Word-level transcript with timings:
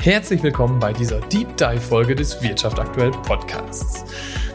Herzlich 0.00 0.44
willkommen 0.44 0.78
bei 0.78 0.92
dieser 0.92 1.20
Deep 1.20 1.56
Dive 1.56 1.80
Folge 1.80 2.14
des 2.14 2.40
Wirtschaft 2.40 2.78
aktuell 2.78 3.10
Podcasts. 3.10 4.04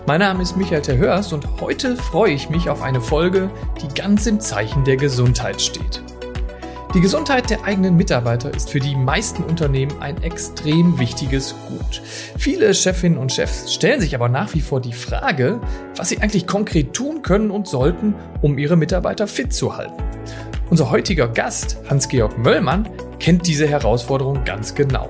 Mein 0.08 0.22
Name 0.22 0.42
ist 0.42 0.56
Michael 0.56 0.82
Terhörst 0.82 1.34
und 1.34 1.46
heute 1.60 1.98
freue 1.98 2.32
ich 2.32 2.50
mich 2.50 2.70
auf 2.70 2.82
eine 2.82 3.02
Folge, 3.02 3.52
die 3.82 3.94
ganz 3.94 4.26
im 4.26 4.40
Zeichen 4.40 4.86
der 4.86 4.96
Gesundheit 4.96 5.62
steht. 5.62 6.02
Die 6.96 7.02
Gesundheit 7.02 7.50
der 7.50 7.66
eigenen 7.66 7.98
Mitarbeiter 7.98 8.54
ist 8.54 8.70
für 8.70 8.80
die 8.80 8.96
meisten 8.96 9.44
Unternehmen 9.44 10.02
ein 10.02 10.24
extrem 10.24 10.98
wichtiges 10.98 11.56
Gut. 11.68 12.02
Viele 12.38 12.74
Chefinnen 12.74 13.18
und 13.18 13.34
Chefs 13.34 13.74
stellen 13.74 14.00
sich 14.00 14.16
aber 14.16 14.30
nach 14.30 14.54
wie 14.54 14.62
vor 14.62 14.80
die 14.80 14.94
Frage, 14.94 15.60
was 15.98 16.08
sie 16.08 16.20
eigentlich 16.20 16.48
konkret 16.48 16.94
tun 16.94 17.22
können 17.22 17.52
und 17.52 17.68
sollten, 17.68 18.16
um 18.42 18.58
ihre 18.58 18.78
Mitarbeiter 18.78 19.28
fit 19.28 19.54
zu 19.54 19.76
halten. 19.76 20.02
Unser 20.70 20.90
heutiger 20.90 21.28
Gast, 21.28 21.78
Hans-Georg 21.90 22.38
Möllmann, 22.38 22.88
kennt 23.20 23.46
diese 23.46 23.68
Herausforderung 23.68 24.46
ganz 24.46 24.74
genau. 24.74 25.10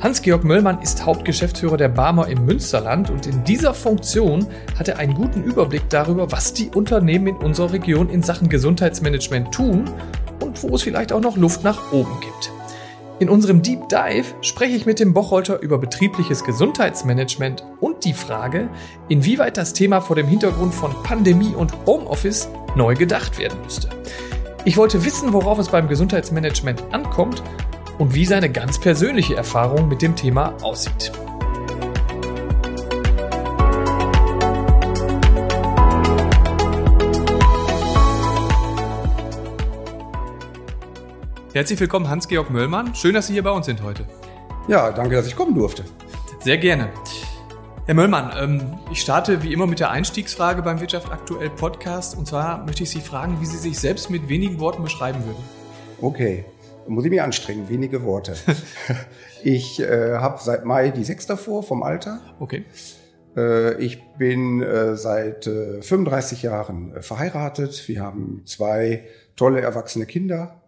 Hans-Georg 0.00 0.44
Möllmann 0.44 0.82
ist 0.82 1.06
Hauptgeschäftsführer 1.06 1.78
der 1.78 1.88
Barmer 1.88 2.28
im 2.28 2.44
Münsterland 2.44 3.08
und 3.08 3.26
in 3.26 3.44
dieser 3.44 3.72
Funktion 3.72 4.46
hat 4.78 4.88
er 4.88 4.98
einen 4.98 5.14
guten 5.14 5.42
Überblick 5.42 5.88
darüber, 5.88 6.30
was 6.30 6.52
die 6.52 6.68
Unternehmen 6.68 7.28
in 7.28 7.36
unserer 7.36 7.72
Region 7.72 8.10
in 8.10 8.22
Sachen 8.22 8.50
Gesundheitsmanagement 8.50 9.52
tun 9.52 9.84
und 10.42 10.62
wo 10.62 10.74
es 10.74 10.82
vielleicht 10.82 11.12
auch 11.12 11.22
noch 11.22 11.38
Luft 11.38 11.64
nach 11.64 11.92
oben 11.92 12.20
gibt. 12.20 12.52
In 13.20 13.30
unserem 13.30 13.62
Deep 13.62 13.88
Dive 13.88 14.34
spreche 14.42 14.76
ich 14.76 14.84
mit 14.84 15.00
dem 15.00 15.14
Bocholter 15.14 15.62
über 15.62 15.78
betriebliches 15.78 16.44
Gesundheitsmanagement 16.44 17.64
und 17.80 18.04
die 18.04 18.12
Frage, 18.12 18.68
inwieweit 19.08 19.56
das 19.56 19.72
Thema 19.72 20.02
vor 20.02 20.14
dem 20.14 20.28
Hintergrund 20.28 20.74
von 20.74 20.92
Pandemie 21.02 21.54
und 21.54 21.72
Homeoffice 21.86 22.50
neu 22.74 22.94
gedacht 22.94 23.38
werden 23.38 23.58
müsste. 23.64 23.88
Ich 24.66 24.76
wollte 24.76 25.06
wissen, 25.06 25.32
worauf 25.32 25.58
es 25.58 25.70
beim 25.70 25.88
Gesundheitsmanagement 25.88 26.82
ankommt 26.92 27.42
und 27.98 28.14
wie 28.14 28.24
seine 28.24 28.50
ganz 28.50 28.78
persönliche 28.78 29.34
Erfahrung 29.34 29.88
mit 29.88 30.02
dem 30.02 30.16
Thema 30.16 30.54
aussieht. 30.62 31.12
Herzlich 41.52 41.80
willkommen, 41.80 42.10
Hans-Georg 42.10 42.50
Möllmann. 42.50 42.94
Schön, 42.94 43.14
dass 43.14 43.28
Sie 43.28 43.32
hier 43.32 43.42
bei 43.42 43.50
uns 43.50 43.64
sind 43.64 43.82
heute. 43.82 44.04
Ja, 44.68 44.92
danke, 44.92 45.14
dass 45.14 45.26
ich 45.26 45.34
kommen 45.34 45.54
durfte. 45.54 45.84
Sehr 46.40 46.58
gerne. 46.58 46.90
Herr 47.86 47.94
Möllmann, 47.94 48.30
ähm, 48.38 48.78
ich 48.90 49.00
starte 49.00 49.42
wie 49.42 49.54
immer 49.54 49.66
mit 49.66 49.80
der 49.80 49.90
Einstiegsfrage 49.90 50.60
beim 50.60 50.80
Wirtschaft 50.80 51.10
aktuell 51.10 51.48
Podcast. 51.48 52.18
Und 52.18 52.26
zwar 52.26 52.62
möchte 52.66 52.82
ich 52.82 52.90
Sie 52.90 53.00
fragen, 53.00 53.40
wie 53.40 53.46
Sie 53.46 53.56
sich 53.56 53.78
selbst 53.78 54.10
mit 54.10 54.28
wenigen 54.28 54.60
Worten 54.60 54.82
beschreiben 54.82 55.24
würden. 55.24 55.42
Okay, 56.02 56.44
muss 56.88 57.04
ich 57.04 57.10
mich 57.10 57.22
anstrengen, 57.22 57.68
wenige 57.68 58.02
Worte. 58.04 58.34
ich 59.42 59.80
äh, 59.80 60.14
habe 60.14 60.40
seit 60.42 60.64
Mai 60.64 60.90
die 60.90 61.04
Sechs 61.04 61.26
davor 61.26 61.62
vom 61.62 61.82
Alter. 61.82 62.20
Okay. 62.40 62.64
Äh, 63.36 63.80
ich 63.82 64.02
bin 64.18 64.62
äh, 64.62 64.96
seit 64.96 65.44
35 65.44 66.42
äh, 66.42 66.46
Jahren 66.46 66.94
verheiratet. 67.02 67.86
Wir 67.88 68.00
haben 68.00 68.42
zwei 68.46 69.04
tolle 69.36 69.60
erwachsene 69.60 70.06
Kinder. 70.06 70.62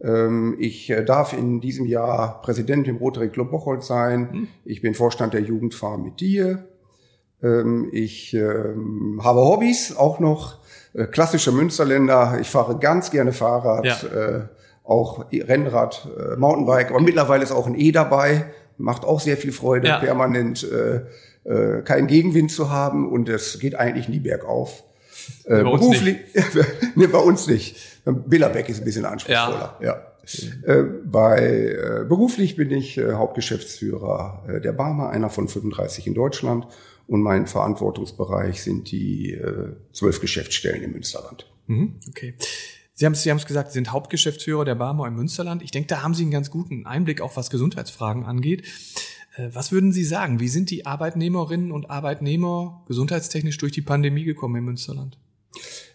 Ähm, 0.00 0.56
ich 0.58 0.92
darf 1.06 1.32
in 1.32 1.60
diesem 1.60 1.86
Jahr 1.86 2.40
Präsident 2.42 2.88
im 2.88 2.96
Rotary 2.96 3.28
Club 3.28 3.50
Bocholt 3.50 3.84
sein. 3.84 4.32
Hm. 4.32 4.48
Ich 4.64 4.80
bin 4.80 4.94
Vorstand 4.94 5.34
der 5.34 5.42
Jugendfarm 5.42 6.02
mit 6.02 6.20
dir. 6.20 6.66
Ähm, 7.42 7.88
ich 7.92 8.34
ähm, 8.34 9.20
habe 9.22 9.40
Hobbys 9.40 9.96
auch 9.96 10.18
noch. 10.18 10.60
Klassische 11.10 11.52
Münsterländer. 11.52 12.36
Ich 12.38 12.50
fahre 12.50 12.78
ganz 12.78 13.10
gerne 13.10 13.32
Fahrrad. 13.32 13.86
Ja 13.86 14.50
auch 14.84 15.26
Rennrad, 15.32 16.08
äh, 16.18 16.36
Mountainbike, 16.36 16.90
aber 16.90 17.00
mittlerweile 17.00 17.42
ist 17.42 17.52
auch 17.52 17.66
ein 17.66 17.78
E 17.78 17.92
dabei, 17.92 18.46
macht 18.78 19.04
auch 19.04 19.20
sehr 19.20 19.36
viel 19.36 19.52
Freude, 19.52 19.88
ja. 19.88 19.98
permanent 19.98 20.64
äh, 20.64 21.02
äh, 21.44 21.82
keinen 21.82 22.06
Gegenwind 22.06 22.50
zu 22.50 22.70
haben 22.70 23.10
und 23.10 23.28
es 23.28 23.58
geht 23.58 23.74
eigentlich 23.74 24.08
nie 24.08 24.20
bergauf. 24.20 24.84
Äh, 25.44 25.62
bei 25.62 25.62
beruflich, 25.62 26.18
nee, 26.94 27.06
bei 27.06 27.18
uns 27.18 27.46
nicht. 27.46 27.76
Billerbeck 28.04 28.68
ist 28.68 28.80
ein 28.80 28.84
bisschen 28.84 29.04
anspruchsvoller. 29.04 29.78
Ja. 29.80 29.86
ja. 29.86 30.12
Äh, 30.64 30.82
bei 31.04 31.40
äh, 31.40 32.04
beruflich 32.08 32.56
bin 32.56 32.70
ich 32.70 32.96
äh, 32.96 33.12
Hauptgeschäftsführer 33.12 34.44
äh, 34.48 34.60
der 34.60 34.72
Barmer, 34.72 35.10
einer 35.10 35.30
von 35.30 35.48
35 35.48 36.06
in 36.06 36.14
Deutschland 36.14 36.66
und 37.08 37.22
mein 37.22 37.46
Verantwortungsbereich 37.46 38.62
sind 38.62 38.90
die 38.92 39.32
äh, 39.32 39.72
zwölf 39.92 40.20
Geschäftsstellen 40.20 40.82
im 40.82 40.92
Münsterland. 40.92 41.50
Mhm, 41.66 41.96
okay. 42.08 42.34
Sie 43.02 43.06
haben 43.06 43.14
es 43.14 43.24
Sie 43.24 43.30
haben's 43.30 43.46
gesagt, 43.46 43.72
Sie 43.72 43.78
sind 43.78 43.90
Hauptgeschäftsführer 43.90 44.64
der 44.64 44.76
Barmer 44.76 45.08
im 45.08 45.16
Münsterland. 45.16 45.60
Ich 45.64 45.72
denke, 45.72 45.88
da 45.88 46.04
haben 46.04 46.14
Sie 46.14 46.22
einen 46.22 46.30
ganz 46.30 46.52
guten 46.52 46.86
Einblick, 46.86 47.20
auch 47.20 47.36
was 47.36 47.50
Gesundheitsfragen 47.50 48.22
angeht. 48.22 48.62
Äh, 49.34 49.48
was 49.52 49.72
würden 49.72 49.90
Sie 49.90 50.04
sagen? 50.04 50.38
Wie 50.38 50.46
sind 50.46 50.70
die 50.70 50.86
Arbeitnehmerinnen 50.86 51.72
und 51.72 51.90
Arbeitnehmer 51.90 52.84
gesundheitstechnisch 52.86 53.58
durch 53.58 53.72
die 53.72 53.82
Pandemie 53.82 54.22
gekommen 54.22 54.54
im 54.54 54.66
Münsterland? 54.66 55.18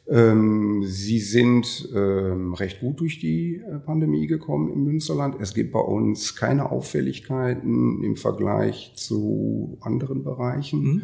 Ähm, 0.10 0.84
sie 0.84 1.20
sind 1.20 1.88
ähm, 1.96 2.54
recht 2.54 2.82
gut 2.82 3.00
durch 3.00 3.20
die 3.20 3.56
äh, 3.56 3.80
Pandemie 3.80 4.28
gekommen 4.28 4.74
im 4.74 4.84
Münsterland. 4.84 5.36
Es 5.40 5.54
gibt 5.54 5.72
bei 5.72 5.80
uns 5.80 6.36
keine 6.36 6.70
Auffälligkeiten 6.70 8.04
im 8.04 8.18
Vergleich 8.18 8.92
zu 8.98 9.78
anderen 9.80 10.26
Bereichen. 10.26 10.84
Mhm. 10.84 11.02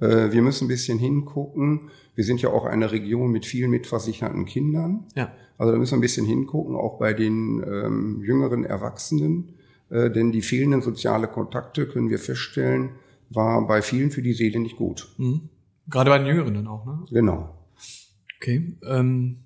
Äh, 0.00 0.32
wir 0.32 0.40
müssen 0.40 0.64
ein 0.64 0.68
bisschen 0.68 0.98
hingucken. 0.98 1.90
Wir 2.14 2.24
sind 2.24 2.40
ja 2.40 2.48
auch 2.48 2.64
eine 2.64 2.90
Region 2.90 3.30
mit 3.30 3.44
vielen 3.44 3.70
mitversicherten 3.70 4.46
Kindern. 4.46 5.04
Ja. 5.14 5.30
Also 5.62 5.70
da 5.70 5.78
müssen 5.78 5.92
wir 5.92 5.98
ein 5.98 6.00
bisschen 6.00 6.26
hingucken, 6.26 6.74
auch 6.74 6.98
bei 6.98 7.14
den 7.14 7.62
ähm, 7.64 8.20
jüngeren 8.20 8.64
Erwachsenen. 8.64 9.54
Äh, 9.90 10.10
denn 10.10 10.32
die 10.32 10.42
fehlenden 10.42 10.82
soziale 10.82 11.28
Kontakte, 11.28 11.86
können 11.86 12.10
wir 12.10 12.18
feststellen, 12.18 12.90
war 13.30 13.64
bei 13.68 13.80
vielen 13.80 14.10
für 14.10 14.22
die 14.22 14.32
Seele 14.32 14.58
nicht 14.58 14.74
gut. 14.74 15.14
Mhm. 15.18 15.50
Gerade 15.88 16.10
bei 16.10 16.18
den 16.18 16.26
Jüngeren 16.26 16.54
dann 16.54 16.66
auch, 16.66 16.84
ne? 16.84 17.04
Genau. 17.12 17.54
Okay. 18.38 18.76
Ähm 18.84 19.36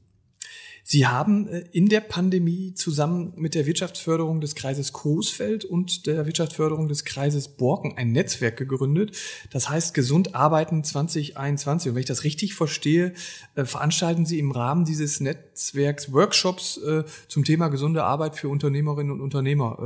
Sie 0.89 1.05
haben 1.05 1.49
äh, 1.49 1.65
in 1.73 1.89
der 1.89 1.99
Pandemie 1.99 2.73
zusammen 2.75 3.33
mit 3.35 3.57
der 3.57 3.67
Wirtschaftsförderung 3.67 4.41
des 4.41 4.55
Kreises 4.55 4.93
Coesfeld 4.93 5.65
und 5.65 6.07
der 6.07 6.27
Wirtschaftsförderung 6.27 6.87
des 6.87 7.05
Kreises 7.05 7.49
Borken 7.49 7.97
ein 7.97 8.13
Netzwerk 8.13 8.57
gegründet. 8.57 9.17
Das 9.51 9.69
heißt 9.69 9.95
Gesund 9.95 10.37
Arbeiten 10.37 10.85
2021. 10.85 11.91
Und 11.91 11.97
wenn 11.97 12.01
ich 12.01 12.07
das 12.07 12.23
richtig 12.23 12.55
verstehe, 12.55 13.15
äh, 13.57 13.65
veranstalten 13.65 14.27
Sie 14.27 14.39
im 14.39 14.53
Rahmen 14.53 14.85
dieses 14.85 15.19
Netzwerks 15.19 16.13
Workshops 16.13 16.77
äh, 16.77 17.03
zum 17.27 17.43
Thema 17.43 17.67
gesunde 17.67 18.05
Arbeit 18.05 18.37
für 18.37 18.49
Unternehmerinnen 18.49 19.11
und 19.11 19.21
Unternehmer. 19.21 19.79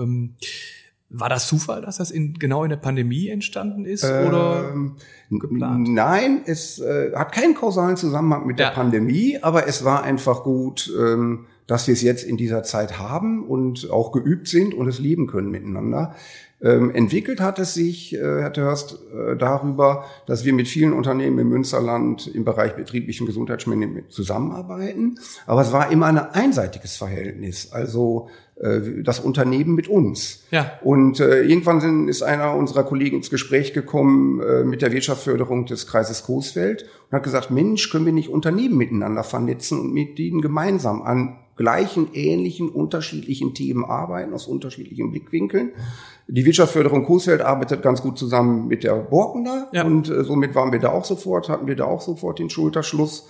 War 1.12 1.28
das 1.28 1.48
Zufall, 1.48 1.82
dass 1.82 1.97
das 1.97 2.12
in, 2.12 2.34
genau 2.34 2.62
in 2.62 2.71
der 2.71 2.76
Pandemie 2.76 3.28
entstanden 3.28 3.84
ist 3.84 4.04
oder 4.04 4.71
ähm, 4.72 4.97
geplant? 5.28 5.88
Nein, 5.88 6.43
es 6.47 6.78
äh, 6.78 7.10
hat 7.16 7.32
keinen 7.32 7.54
kausalen 7.54 7.97
Zusammenhang 7.97 8.47
mit 8.47 8.60
ja. 8.60 8.69
der 8.69 8.75
Pandemie, 8.76 9.37
aber 9.43 9.66
es 9.66 9.84
war 9.84 10.04
einfach 10.04 10.44
gut, 10.44 10.93
ähm, 10.97 11.47
dass 11.66 11.88
wir 11.88 11.94
es 11.94 12.03
jetzt 12.03 12.22
in 12.22 12.37
dieser 12.37 12.62
Zeit 12.62 13.00
haben 13.00 13.44
und 13.44 13.91
auch 13.91 14.12
geübt 14.12 14.47
sind 14.47 14.72
und 14.72 14.87
es 14.87 15.00
lieben 15.00 15.26
können 15.26 15.50
miteinander. 15.50 16.15
Ähm, 16.62 16.94
entwickelt 16.94 17.41
hat 17.41 17.59
es 17.59 17.75
sich, 17.75 18.15
äh, 18.15 18.19
Herr 18.19 18.53
Törst, 18.53 18.98
äh, 19.15 19.37
darüber, 19.37 20.04
dass 20.26 20.44
wir 20.44 20.53
mit 20.53 20.69
vielen 20.69 20.93
Unternehmen 20.93 21.38
im 21.38 21.48
Münsterland 21.48 22.26
im 22.26 22.44
Bereich 22.44 22.76
betrieblichen 22.76 23.26
Gesundheitsmanagement 23.26 24.12
zusammenarbeiten. 24.12 25.19
Aber 25.47 25.62
es 25.62 25.72
war 25.72 25.91
immer 25.91 26.06
ein 26.06 26.19
einseitiges 26.19 26.97
Verhältnis. 26.97 27.72
Also 27.72 28.28
äh, 28.60 29.03
das 29.03 29.20
Unternehmen 29.20 29.75
mit 29.75 29.88
uns. 29.88 30.44
Ja. 30.50 30.72
Und 30.82 31.19
äh, 31.19 31.43
irgendwann 31.43 31.81
sind, 31.81 32.09
ist 32.09 32.22
einer 32.22 32.54
unserer 32.54 32.84
Kollegen 32.84 33.16
ins 33.16 33.31
Gespräch 33.31 33.72
gekommen 33.72 34.41
äh, 34.43 34.62
mit 34.62 34.82
der 34.82 34.93
Wirtschaftsförderung 34.93 35.64
des 35.64 35.87
Kreises 35.87 36.25
Coesfeld 36.25 36.85
und 37.08 37.17
hat 37.17 37.23
gesagt, 37.23 37.50
Mensch, 37.50 37.90
können 37.90 38.05
wir 38.05 38.12
nicht 38.12 38.29
Unternehmen 38.29 38.76
miteinander 38.76 39.25
vernetzen 39.25 39.81
und 39.81 39.94
mit 39.94 40.19
denen 40.19 40.43
gemeinsam 40.43 41.00
an 41.00 41.38
gleichen, 41.61 42.09
ähnlichen, 42.15 42.71
unterschiedlichen 42.71 43.53
Themen 43.53 43.85
arbeiten, 43.85 44.33
aus 44.33 44.47
unterschiedlichen 44.47 45.11
Blickwinkeln. 45.11 45.73
Die 46.27 46.47
Wirtschaftsförderung 46.47 47.05
Coesfeld 47.05 47.43
arbeitet 47.43 47.83
ganz 47.83 48.01
gut 48.01 48.17
zusammen 48.17 48.67
mit 48.67 48.83
der 48.83 48.95
Borkener 48.95 49.69
ja. 49.73 49.85
und 49.85 50.09
äh, 50.09 50.25
somit 50.25 50.55
waren 50.55 50.73
wir 50.73 50.79
da 50.79 50.89
auch 50.89 51.05
sofort, 51.05 51.51
hatten 51.51 51.67
wir 51.67 51.77
da 51.77 51.85
auch 51.85 52.01
sofort 52.01 52.39
den 52.39 52.49
Schulterschluss. 52.49 53.29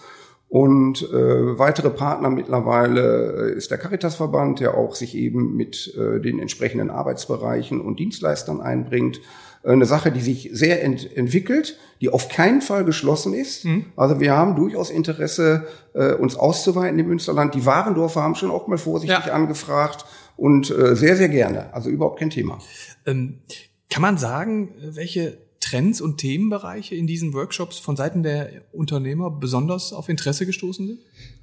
Und 0.49 1.03
äh, 1.03 1.59
weitere 1.59 1.91
Partner 1.91 2.31
mittlerweile 2.31 3.53
äh, 3.53 3.57
ist 3.57 3.73
der 3.73 3.79
Caritasverband, 3.79 4.61
der 4.61 4.77
auch 4.77 4.95
sich 4.95 5.17
eben 5.17 5.57
mit 5.57 5.93
äh, 5.97 6.21
den 6.21 6.39
entsprechenden 6.39 6.91
Arbeitsbereichen 6.91 7.81
und 7.81 7.99
Dienstleistern 7.99 8.61
einbringt. 8.61 9.21
Äh, 9.63 9.73
eine 9.73 9.87
Sache, 9.87 10.11
die 10.11 10.21
sich 10.21 10.51
sehr 10.53 10.83
ent 10.83 11.17
entwickelt, 11.17 11.79
die 12.01 12.09
auf 12.09 12.29
keinen 12.29 12.63
Fall 12.63 12.85
geschlossen 12.85 13.35
ist. 13.35 13.65
Mhm. 13.65 13.87
Also 13.97 14.21
wir 14.21 14.33
haben 14.33 14.57
durchaus 14.57 14.91
Interesse, 14.91 15.67
äh, 15.95 16.15
uns 16.15 16.37
auszuweiten 16.37 16.99
im 16.99 17.09
Münsterland. 17.09 17.55
Die 17.55 17.67
Warendorfer 17.67 18.23
haben 18.23 18.35
schon 18.35 18.51
auch 18.51 18.67
mal 18.67 18.79
vorsichtig 18.79 19.27
ja. 19.27 19.33
angefragt 19.33 20.05
und 20.37 20.71
äh, 20.71 20.97
sehr, 20.97 21.17
sehr 21.17 21.29
gerne. 21.29 21.73
Also 21.75 21.91
überhaupt 21.91 22.19
kein 22.19 22.31
Thema. 22.31 22.59
Ähm, 23.07 23.41
kann 23.89 24.03
man 24.03 24.19
sagen, 24.19 24.75
welche 24.81 25.39
Trends 25.61 26.01
und 26.01 26.19
Themenbereiche 26.19 26.95
in 26.95 27.07
diesen 27.07 27.35
Workshops 27.35 27.79
von 27.79 27.97
Seiten 27.97 28.23
der 28.23 28.63
Unternehmer 28.73 29.31
besonders 29.31 29.93
auf 29.93 30.09
Interesse 30.09 30.47
gestoßen 30.47 30.87
sind? 30.87 31.01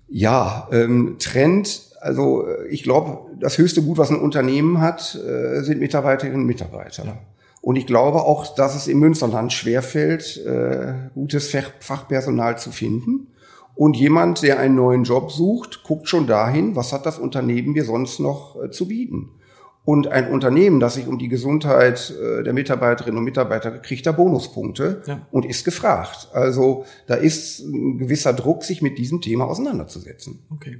Ja, 0.09 0.67
ähm, 0.71 1.17
Trend 1.19 1.83
also 1.99 2.47
ich 2.69 2.83
glaube, 2.83 3.31
das 3.39 3.57
höchste 3.57 3.81
Gut, 3.81 3.97
was 3.97 4.11
ein 4.11 4.19
Unternehmen 4.19 4.79
hat, 4.79 5.15
äh, 5.15 5.61
sind 5.63 5.79
Mitarbeiterinnen 5.79 6.41
und 6.41 6.45
Mitarbeiter. 6.45 7.05
Ja. 7.05 7.17
Und 7.61 7.75
ich 7.75 7.85
glaube 7.85 8.21
auch, 8.23 8.55
dass 8.55 8.75
es 8.75 8.87
im 8.87 8.99
Münsterland 8.99 9.51
schwerfällt, 9.51 10.37
äh, 10.45 10.93
gutes 11.13 11.49
Fachpersonal 11.79 12.57
zu 12.57 12.71
finden. 12.71 13.27
Und 13.75 13.95
jemand, 13.95 14.41
der 14.41 14.59
einen 14.59 14.75
neuen 14.75 15.03
Job 15.03 15.31
sucht, 15.31 15.83
guckt 15.83 16.07
schon 16.09 16.25
dahin, 16.25 16.75
was 16.75 16.93
hat 16.93 17.05
das 17.05 17.19
Unternehmen 17.19 17.73
mir 17.73 17.85
sonst 17.85 18.19
noch 18.19 18.61
äh, 18.61 18.71
zu 18.71 18.87
bieten. 18.87 19.29
Und 19.87 20.09
ein 20.09 20.29
Unternehmen, 20.31 20.81
das 20.81 20.95
sich 20.95 21.07
um 21.07 21.17
die 21.17 21.29
Gesundheit 21.29 22.13
äh, 22.21 22.43
der 22.43 22.51
Mitarbeiterinnen 22.51 23.19
und 23.19 23.23
Mitarbeiter 23.23 23.71
kriegt 23.79 24.05
da 24.05 24.11
Bonuspunkte 24.11 25.01
ja. 25.07 25.25
und 25.31 25.45
ist 25.45 25.63
gefragt. 25.63 26.27
Also 26.33 26.83
da 27.05 27.15
ist 27.15 27.59
ein 27.59 27.97
gewisser 27.97 28.33
Druck, 28.33 28.65
sich 28.65 28.81
mit 28.81 28.97
diesem 28.97 29.21
Thema 29.21 29.45
auseinanderzusetzen. 29.45 30.39
Okay. 30.49 30.79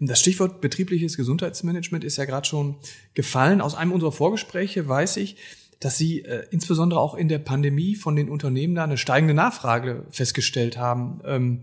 Das 0.00 0.20
Stichwort 0.20 0.62
betriebliches 0.62 1.18
Gesundheitsmanagement 1.18 2.02
ist 2.02 2.16
ja 2.16 2.24
gerade 2.24 2.46
schon 2.46 2.76
gefallen. 3.12 3.60
Aus 3.60 3.74
einem 3.74 3.92
unserer 3.92 4.12
Vorgespräche 4.12 4.88
weiß 4.88 5.18
ich, 5.18 5.36
dass 5.80 5.98
Sie 5.98 6.24
äh, 6.24 6.46
insbesondere 6.50 7.00
auch 7.00 7.14
in 7.14 7.28
der 7.28 7.38
Pandemie 7.38 7.94
von 7.94 8.16
den 8.16 8.28
Unternehmen 8.28 8.74
da 8.74 8.84
eine 8.84 8.98
steigende 8.98 9.34
Nachfrage 9.34 10.04
festgestellt 10.10 10.78
haben. 10.78 11.20
Ähm, 11.24 11.60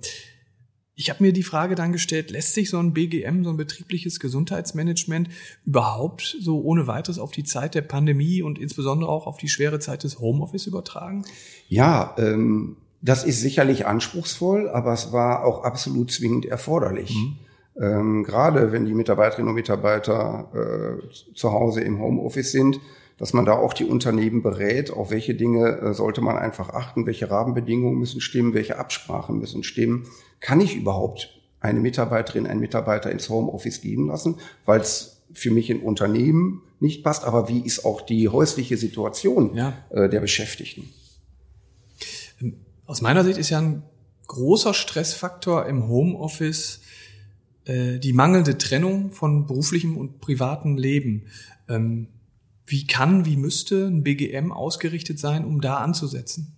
ich 0.96 1.10
habe 1.10 1.24
mir 1.24 1.34
die 1.34 1.44
Frage 1.44 1.74
dann 1.74 1.92
gestellt, 1.92 2.30
lässt 2.30 2.54
sich 2.54 2.70
so 2.70 2.78
ein 2.78 2.94
BGM, 2.94 3.44
so 3.44 3.50
ein 3.50 3.58
betriebliches 3.58 4.20
Gesundheitsmanagement 4.20 5.30
überhaupt 5.66 6.38
so 6.40 6.62
ohne 6.62 6.86
weiteres 6.86 7.18
auf 7.18 7.32
die 7.32 7.44
Zeit 7.44 7.74
der 7.74 7.82
Pandemie 7.82 8.44
und 8.44 8.60
insbesondere 8.60 9.10
auch 9.10 9.26
auf 9.26 9.38
die 9.38 9.50
schwere 9.50 9.80
Zeit 9.80 10.04
des 10.04 10.20
Homeoffice 10.20 10.68
übertragen? 10.68 11.26
Ja, 11.68 12.16
ähm, 12.20 12.78
das 13.02 13.24
ist 13.24 13.42
sicherlich 13.42 13.88
anspruchsvoll, 13.88 14.70
aber 14.70 14.94
es 14.94 15.12
war 15.12 15.46
auch 15.46 15.64
absolut 15.64 16.12
zwingend 16.12 16.46
erforderlich. 16.46 17.16
Mhm. 17.16 17.38
Ähm, 17.82 18.24
gerade 18.24 18.72
wenn 18.72 18.86
die 18.86 18.94
Mitarbeiterinnen 18.94 19.50
und 19.50 19.56
Mitarbeiter 19.56 21.00
äh, 21.02 21.34
zu 21.34 21.52
Hause 21.52 21.82
im 21.82 22.00
Homeoffice 22.00 22.52
sind, 22.52 22.80
dass 23.18 23.34
man 23.34 23.46
da 23.46 23.54
auch 23.54 23.74
die 23.74 23.86
Unternehmen 23.86 24.42
berät, 24.42 24.92
auf 24.92 25.12
welche 25.12 25.36
Dinge 25.36 25.80
äh, 25.80 25.94
sollte 25.94 26.22
man 26.22 26.38
einfach 26.38 26.70
achten, 26.70 27.06
welche 27.06 27.30
Rahmenbedingungen 27.30 27.98
müssen 27.98 28.22
stimmen, 28.22 28.54
welche 28.54 28.78
Absprachen 28.78 29.40
müssen 29.40 29.64
stimmen 29.64 30.08
kann 30.44 30.62
ich 30.62 30.76
überhaupt 30.76 31.30
eine 31.62 31.80
Mitarbeiterin, 31.80 32.46
einen 32.46 32.60
Mitarbeiter 32.60 33.10
ins 33.10 33.30
Homeoffice 33.30 33.82
gehen 33.82 34.08
lassen, 34.08 34.36
weil 34.66 34.82
es 34.82 35.24
für 35.32 35.50
mich 35.50 35.70
im 35.70 35.82
Unternehmen 35.82 36.62
nicht 36.80 37.02
passt, 37.04 37.24
aber 37.24 37.48
wie 37.48 37.62
ist 37.62 37.86
auch 37.86 38.02
die 38.02 38.28
häusliche 38.28 38.78
Situation 38.78 39.56
ja. 39.56 39.74
äh, 39.90 40.10
der 40.10 40.20
Beschäftigten? 40.20 40.90
Aus 42.86 43.02
meiner 43.02 43.24
Sicht 43.24 43.40
ist 43.40 43.50
ja 43.50 43.60
ein 43.60 43.84
großer 44.28 44.74
Stressfaktor 44.74 45.66
im 45.66 45.88
Homeoffice 45.88 46.82
äh, 47.64 48.00
die 48.00 48.12
mangelnde 48.12 48.58
Trennung 48.58 49.12
von 49.14 49.48
beruflichem 49.48 49.98
und 49.98 50.20
privatem 50.20 50.76
Leben. 50.76 51.28
Wie 52.66 52.88
kann, 52.88 53.26
wie 53.26 53.38
müsste 53.38 53.88
ein 53.88 54.04
BGM 54.04 54.52
ausgerichtet 54.52 55.20
sein, 55.20 55.46
um 55.46 55.62
da 55.62 55.78
anzusetzen? 55.78 56.56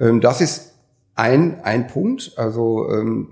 Ähm, 0.00 0.20
das 0.20 0.40
ist 0.40 0.72
ein, 1.14 1.60
ein 1.62 1.86
Punkt. 1.86 2.32
Also 2.36 2.88
ähm, 2.90 3.28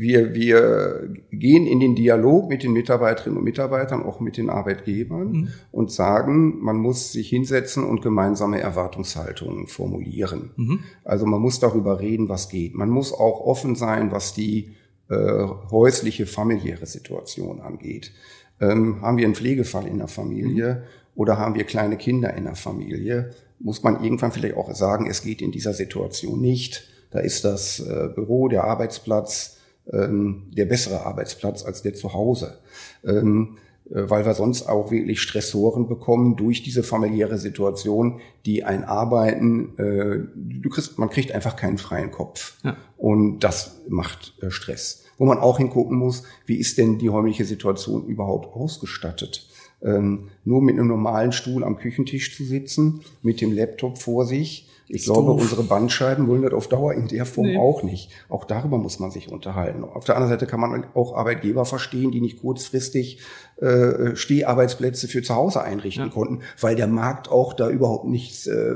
wir, 0.00 0.34
wir 0.34 1.10
gehen 1.30 1.66
in 1.66 1.78
den 1.78 1.94
Dialog 1.94 2.48
mit 2.48 2.62
den 2.62 2.72
Mitarbeiterinnen 2.72 3.38
und 3.38 3.44
Mitarbeitern, 3.44 4.02
auch 4.02 4.18
mit 4.20 4.36
den 4.36 4.48
Arbeitgebern 4.48 5.32
mhm. 5.32 5.48
und 5.72 5.92
sagen, 5.92 6.58
man 6.60 6.76
muss 6.76 7.12
sich 7.12 7.28
hinsetzen 7.28 7.84
und 7.84 8.00
gemeinsame 8.00 8.60
Erwartungshaltungen 8.60 9.66
formulieren. 9.66 10.50
Mhm. 10.56 10.80
Also 11.04 11.26
man 11.26 11.40
muss 11.40 11.60
darüber 11.60 12.00
reden, 12.00 12.28
was 12.28 12.48
geht. 12.48 12.74
Man 12.74 12.90
muss 12.90 13.12
auch 13.12 13.40
offen 13.40 13.76
sein, 13.76 14.10
was 14.10 14.32
die 14.32 14.74
äh, 15.10 15.46
häusliche, 15.70 16.26
familiäre 16.26 16.86
Situation 16.86 17.60
angeht. 17.60 18.12
Ähm, 18.60 19.00
haben 19.02 19.16
wir 19.16 19.24
einen 19.24 19.34
Pflegefall 19.34 19.86
in 19.86 19.98
der 19.98 20.08
Familie 20.08 20.74
mhm. 20.74 20.80
oder 21.14 21.38
haben 21.38 21.54
wir 21.54 21.64
kleine 21.64 21.96
Kinder 21.96 22.34
in 22.34 22.44
der 22.44 22.56
Familie? 22.56 23.30
muss 23.60 23.82
man 23.82 24.02
irgendwann 24.02 24.32
vielleicht 24.32 24.56
auch 24.56 24.74
sagen, 24.74 25.06
es 25.08 25.22
geht 25.22 25.42
in 25.42 25.52
dieser 25.52 25.74
Situation 25.74 26.40
nicht. 26.40 26.88
Da 27.10 27.20
ist 27.20 27.44
das 27.44 27.80
äh, 27.80 28.08
Büro, 28.14 28.48
der 28.48 28.64
Arbeitsplatz, 28.64 29.58
ähm, 29.92 30.50
der 30.56 30.64
bessere 30.64 31.04
Arbeitsplatz 31.04 31.64
als 31.64 31.82
der 31.82 31.94
zu 31.94 32.12
Hause. 32.14 32.58
Ähm, 33.04 33.58
äh, 33.90 34.08
weil 34.08 34.24
wir 34.24 34.34
sonst 34.34 34.66
auch 34.68 34.90
wirklich 34.90 35.20
Stressoren 35.20 35.88
bekommen 35.88 36.36
durch 36.36 36.62
diese 36.62 36.82
familiäre 36.82 37.38
Situation, 37.38 38.20
die 38.46 38.64
ein 38.64 38.84
Arbeiten, 38.84 39.76
äh, 39.78 40.20
du 40.34 40.70
kriegst, 40.70 40.98
man 40.98 41.10
kriegt 41.10 41.32
einfach 41.32 41.56
keinen 41.56 41.78
freien 41.78 42.10
Kopf. 42.10 42.56
Ja. 42.64 42.76
Und 42.96 43.40
das 43.40 43.82
macht 43.88 44.34
Stress. 44.48 45.04
Wo 45.20 45.26
man 45.26 45.38
auch 45.38 45.58
hingucken 45.58 45.98
muss, 45.98 46.22
wie 46.46 46.56
ist 46.56 46.78
denn 46.78 46.98
die 46.98 47.08
räumliche 47.08 47.44
Situation 47.44 48.06
überhaupt 48.06 48.56
ausgestattet? 48.56 49.46
ähm, 49.82 50.28
nur 50.44 50.62
mit 50.62 50.78
einem 50.78 50.88
normalen 50.88 51.32
Stuhl 51.32 51.64
am 51.64 51.76
Küchentisch 51.76 52.36
zu 52.36 52.44
sitzen, 52.44 53.00
mit 53.22 53.40
dem 53.40 53.52
Laptop 53.52 53.98
vor 53.98 54.26
sich. 54.26 54.66
Ich 54.92 55.04
glaube, 55.04 55.28
doof. 55.28 55.42
unsere 55.42 55.62
Bandscheiben 55.62 56.26
wollen 56.26 56.42
das 56.42 56.52
auf 56.52 56.66
Dauer 56.66 56.94
in 56.94 57.06
der 57.06 57.24
Form 57.24 57.46
nee. 57.46 57.56
auch 57.56 57.84
nicht. 57.84 58.10
Auch 58.28 58.44
darüber 58.44 58.76
muss 58.76 58.98
man 58.98 59.12
sich 59.12 59.30
unterhalten. 59.30 59.84
Auf 59.84 60.04
der 60.04 60.16
anderen 60.16 60.32
Seite 60.32 60.46
kann 60.46 60.58
man 60.58 60.84
auch 60.94 61.14
Arbeitgeber 61.14 61.64
verstehen, 61.64 62.10
die 62.10 62.20
nicht 62.20 62.40
kurzfristig 62.40 63.20
äh, 63.60 64.16
Steharbeitsplätze 64.16 65.06
für 65.06 65.22
zu 65.22 65.36
Hause 65.36 65.62
einrichten 65.62 66.06
ja. 66.06 66.10
konnten, 66.10 66.40
weil 66.60 66.74
der 66.74 66.88
Markt 66.88 67.30
auch 67.30 67.52
da 67.52 67.70
überhaupt 67.70 68.06
nichts, 68.06 68.48
äh, 68.48 68.74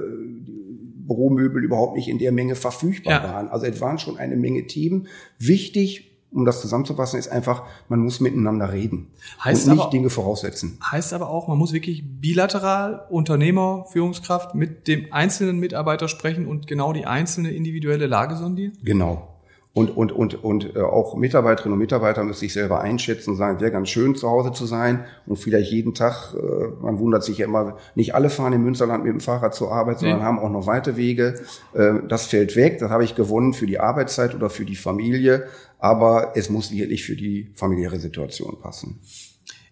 Büromöbel 1.06 1.64
überhaupt 1.64 1.96
nicht 1.96 2.08
in 2.08 2.18
der 2.18 2.30
Menge 2.30 2.54
verfügbar 2.54 3.24
ja. 3.24 3.34
waren. 3.34 3.48
Also 3.48 3.66
es 3.66 3.80
waren 3.80 3.98
schon 3.98 4.16
eine 4.16 4.36
Menge 4.36 4.68
Themen. 4.68 5.08
Wichtig 5.40 6.13
um 6.34 6.44
das 6.44 6.60
zusammenzufassen, 6.60 7.18
ist 7.18 7.28
einfach, 7.28 7.62
man 7.88 8.00
muss 8.00 8.20
miteinander 8.20 8.72
reden 8.72 9.08
heißt 9.42 9.66
und 9.66 9.74
nicht 9.74 9.82
aber, 9.82 9.90
Dinge 9.90 10.10
voraussetzen. 10.10 10.78
Heißt 10.90 11.12
aber 11.12 11.28
auch, 11.28 11.48
man 11.48 11.58
muss 11.58 11.72
wirklich 11.72 12.04
bilateral 12.20 13.06
Unternehmer, 13.08 13.86
Führungskraft 13.90 14.54
mit 14.54 14.88
dem 14.88 15.12
einzelnen 15.12 15.58
Mitarbeiter 15.58 16.08
sprechen 16.08 16.46
und 16.46 16.66
genau 16.66 16.92
die 16.92 17.06
einzelne 17.06 17.50
individuelle 17.50 18.06
Lage 18.06 18.36
sondieren? 18.36 18.72
Genau. 18.82 19.33
Und, 19.76 19.96
und, 19.96 20.12
und, 20.12 20.44
und 20.44 20.76
äh, 20.76 20.80
auch 20.80 21.16
Mitarbeiterinnen 21.16 21.72
und 21.72 21.80
Mitarbeiter 21.80 22.22
müssen 22.22 22.38
sich 22.38 22.52
selber 22.52 22.80
einschätzen 22.80 23.30
und 23.30 23.36
sagen, 23.36 23.60
wäre 23.60 23.72
ganz 23.72 23.88
schön 23.88 24.14
zu 24.14 24.30
Hause 24.30 24.52
zu 24.52 24.66
sein 24.66 25.04
und 25.26 25.36
vielleicht 25.36 25.72
jeden 25.72 25.94
Tag, 25.94 26.32
äh, 26.34 26.68
man 26.80 27.00
wundert 27.00 27.24
sich 27.24 27.38
ja 27.38 27.46
immer, 27.46 27.76
nicht 27.96 28.14
alle 28.14 28.30
fahren 28.30 28.52
im 28.52 28.62
Münsterland 28.62 29.02
mit 29.02 29.12
dem 29.12 29.18
Fahrrad 29.18 29.52
zur 29.52 29.72
Arbeit, 29.72 29.98
sondern 29.98 30.20
nee. 30.20 30.24
haben 30.24 30.38
auch 30.38 30.50
noch 30.50 30.68
weite 30.68 30.96
Wege. 30.96 31.40
Äh, 31.72 31.94
das 32.08 32.26
fällt 32.26 32.54
weg, 32.54 32.78
das 32.78 32.90
habe 32.90 33.02
ich 33.02 33.16
gewonnen 33.16 33.52
für 33.52 33.66
die 33.66 33.80
Arbeitszeit 33.80 34.36
oder 34.36 34.48
für 34.48 34.64
die 34.64 34.76
Familie, 34.76 35.48
aber 35.80 36.34
es 36.36 36.50
muss 36.50 36.70
wirklich 36.70 37.04
für 37.04 37.16
die 37.16 37.50
familiäre 37.56 37.98
Situation 37.98 38.56
passen. 38.60 39.00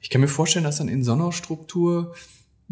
Ich 0.00 0.10
kann 0.10 0.20
mir 0.20 0.26
vorstellen, 0.26 0.64
dass 0.64 0.78
dann 0.78 0.88
in 0.88 1.04
so 1.04 1.12
einer 1.12 1.30
Struktur 1.30 2.12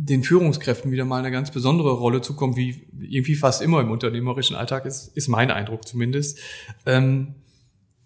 den 0.07 0.23
Führungskräften 0.23 0.91
wieder 0.91 1.05
mal 1.05 1.19
eine 1.19 1.31
ganz 1.31 1.51
besondere 1.51 1.93
Rolle 1.93 2.21
zukommt, 2.21 2.57
wie 2.57 2.87
irgendwie 2.99 3.35
fast 3.35 3.61
immer 3.63 3.81
im 3.81 3.91
unternehmerischen 3.91 4.57
Alltag 4.57 4.87
ist, 4.87 5.17
ist 5.17 5.29
mein 5.29 5.51
Eindruck 5.51 5.87
zumindest. 5.87 6.39
Ähm, 6.87 7.35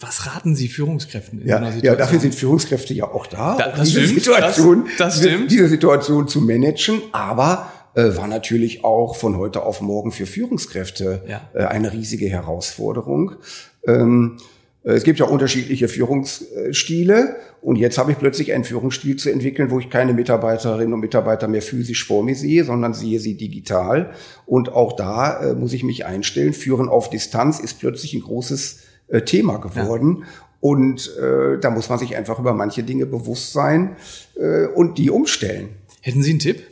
was 0.01 0.27
raten 0.27 0.57
Sie 0.57 0.69
Führungskräften 0.69 1.41
in 1.41 1.49
ja, 1.49 1.57
einer 1.57 1.73
Situation? 1.73 1.93
Ja, 1.93 1.99
dafür 1.99 2.19
sind 2.19 2.35
Führungskräfte 2.35 2.95
ja 2.95 3.05
auch 3.05 3.27
da, 3.27 3.57
da 3.57 3.83
diese 3.83 4.03
stimmt, 4.03 4.19
Situation, 4.21 4.85
das, 4.99 5.21
das 5.21 5.25
stimmt. 5.25 5.51
diese 5.51 5.69
Situation 5.69 6.27
zu 6.27 6.41
managen, 6.41 7.01
aber 7.13 7.71
äh, 7.95 8.17
war 8.17 8.27
natürlich 8.27 8.85
auch 8.85 9.15
von 9.15 9.37
heute 9.39 9.63
auf 9.63 9.81
morgen 9.81 10.11
für 10.11 10.27
Führungskräfte 10.27 11.25
ja. 11.29 11.49
äh, 11.55 11.65
eine 11.67 11.93
riesige 11.93 12.29
Herausforderung. 12.29 13.37
Ähm, 13.87 14.39
äh, 14.39 14.54
es 14.93 15.03
gibt 15.03 15.19
ja 15.19 15.27
unterschiedliche 15.27 15.89
Führungsstile 15.89 17.37
und 17.63 17.77
jetzt 17.77 17.97
habe 17.97 18.13
ich 18.13 18.19
plötzlich 18.19 18.53
einen 18.53 18.65
Führungsstil 18.65 19.17
zu 19.17 19.31
entwickeln, 19.31 19.71
wo 19.71 19.79
ich 19.79 19.89
keine 19.89 20.13
Mitarbeiterinnen 20.13 20.93
und 20.93 21.01
Mitarbeiter 21.01 21.49
mehr 21.49 21.63
physisch 21.63 22.07
vor 22.07 22.23
mir 22.23 22.35
sehe, 22.35 22.65
sondern 22.65 22.93
sehe 22.93 23.19
sie 23.19 23.39
digital. 23.39 24.13
Und 24.45 24.71
auch 24.71 24.93
da 24.93 25.41
äh, 25.41 25.55
muss 25.55 25.73
ich 25.73 25.85
mich 25.85 26.05
einstellen. 26.05 26.53
Führen 26.53 26.91
auf 26.91 27.09
Distanz 27.09 27.61
ist 27.61 27.81
plötzlich 27.81 28.13
ein 28.13 28.21
großes 28.21 28.81
äh, 29.09 29.23
Thema 29.23 29.57
geworden. 29.57 30.19
Ja. 30.21 30.27
Und 30.61 31.17
äh, 31.17 31.59
da 31.59 31.71
muss 31.71 31.89
man 31.89 31.99
sich 31.99 32.17
einfach 32.17 32.39
über 32.39 32.53
manche 32.53 32.83
Dinge 32.83 33.07
bewusst 33.07 33.55
sein 33.55 33.97
äh, 34.37 34.67
und 34.67 34.99
die 34.99 35.11
umstellen. 35.11 35.71
Hätten 36.03 36.23
Sie 36.23 36.31
einen 36.33 36.39
Tipp? 36.41 36.63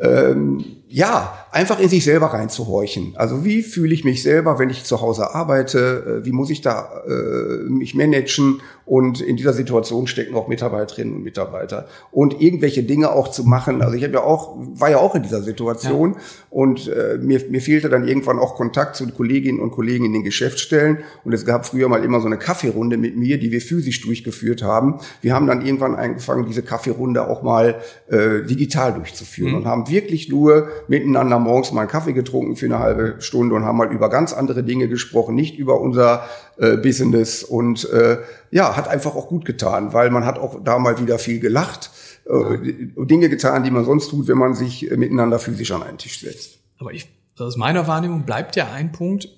Ähm, 0.00 0.64
ja, 0.92 1.46
einfach 1.52 1.80
in 1.80 1.88
sich 1.88 2.04
selber 2.04 2.26
reinzuhorchen. 2.26 3.14
Also 3.16 3.46
wie 3.46 3.62
fühle 3.62 3.94
ich 3.94 4.04
mich 4.04 4.22
selber, 4.22 4.58
wenn 4.58 4.68
ich 4.68 4.84
zu 4.84 5.00
Hause 5.00 5.34
arbeite? 5.34 6.20
Äh, 6.20 6.26
wie 6.26 6.32
muss 6.32 6.50
ich 6.50 6.60
da 6.60 7.02
äh, 7.06 7.70
mich 7.70 7.94
managen? 7.94 8.60
Und 8.84 9.20
in 9.20 9.36
dieser 9.36 9.52
Situation 9.52 10.06
stecken 10.06 10.34
auch 10.34 10.48
Mitarbeiterinnen 10.48 11.14
und 11.14 11.22
Mitarbeiter. 11.22 11.86
Und 12.10 12.42
irgendwelche 12.42 12.82
Dinge 12.82 13.10
auch 13.10 13.28
zu 13.28 13.44
machen. 13.44 13.80
Also 13.80 13.94
ich 13.94 14.02
habe 14.02 14.14
ja 14.14 14.22
auch, 14.22 14.56
war 14.58 14.90
ja 14.90 14.98
auch 14.98 15.14
in 15.14 15.22
dieser 15.22 15.40
Situation 15.40 16.12
ja. 16.12 16.20
und 16.50 16.88
äh, 16.88 17.16
mir, 17.18 17.40
mir 17.48 17.62
fehlte 17.62 17.88
dann 17.88 18.06
irgendwann 18.06 18.38
auch 18.38 18.54
Kontakt 18.56 18.96
zu 18.96 19.06
Kolleginnen 19.08 19.60
und 19.60 19.70
Kollegen 19.70 20.04
in 20.04 20.12
den 20.12 20.24
Geschäftsstellen. 20.24 20.98
Und 21.24 21.32
es 21.32 21.46
gab 21.46 21.64
früher 21.64 21.88
mal 21.88 22.04
immer 22.04 22.20
so 22.20 22.26
eine 22.26 22.38
Kaffeerunde 22.38 22.98
mit 22.98 23.16
mir, 23.16 23.38
die 23.38 23.50
wir 23.50 23.60
physisch 23.60 24.02
durchgeführt 24.02 24.62
haben. 24.62 24.98
Wir 25.22 25.32
haben 25.32 25.46
dann 25.46 25.64
irgendwann 25.64 25.94
angefangen, 25.94 26.44
diese 26.46 26.62
Kaffeerunde 26.62 27.28
auch 27.28 27.42
mal 27.42 27.76
äh, 28.08 28.42
digital 28.42 28.92
durchzuführen 28.92 29.52
mhm. 29.52 29.58
und 29.58 29.66
haben 29.66 29.88
wirklich 29.88 30.28
nur 30.28 30.68
miteinander 30.88 31.38
morgens 31.38 31.72
mal 31.72 31.82
einen 31.82 31.90
Kaffee 31.90 32.12
getrunken 32.12 32.56
für 32.56 32.66
eine 32.66 32.78
halbe 32.78 33.16
Stunde 33.20 33.54
und 33.54 33.64
haben 33.64 33.76
mal 33.78 33.92
über 33.92 34.08
ganz 34.08 34.32
andere 34.32 34.62
Dinge 34.62 34.88
gesprochen, 34.88 35.34
nicht 35.34 35.58
über 35.58 35.80
unser 35.80 36.24
äh, 36.58 36.76
Business. 36.76 37.42
Und 37.42 37.88
äh, 37.90 38.18
ja, 38.50 38.76
hat 38.76 38.88
einfach 38.88 39.14
auch 39.14 39.28
gut 39.28 39.44
getan, 39.44 39.92
weil 39.92 40.10
man 40.10 40.24
hat 40.24 40.38
auch 40.38 40.62
da 40.62 40.78
mal 40.78 41.00
wieder 41.00 41.18
viel 41.18 41.40
gelacht, 41.40 41.90
äh, 42.26 42.58
Dinge 43.04 43.28
getan, 43.28 43.64
die 43.64 43.70
man 43.70 43.84
sonst 43.84 44.08
tut, 44.08 44.28
wenn 44.28 44.38
man 44.38 44.54
sich 44.54 44.90
äh, 44.90 44.96
miteinander 44.96 45.38
physisch 45.38 45.72
an 45.72 45.82
einen 45.82 45.98
Tisch 45.98 46.20
setzt. 46.20 46.58
Aber 46.78 46.92
ich, 46.92 47.08
aus 47.38 47.56
meiner 47.56 47.86
Wahrnehmung 47.86 48.22
bleibt 48.22 48.56
ja 48.56 48.70
ein 48.72 48.92
Punkt, 48.92 49.28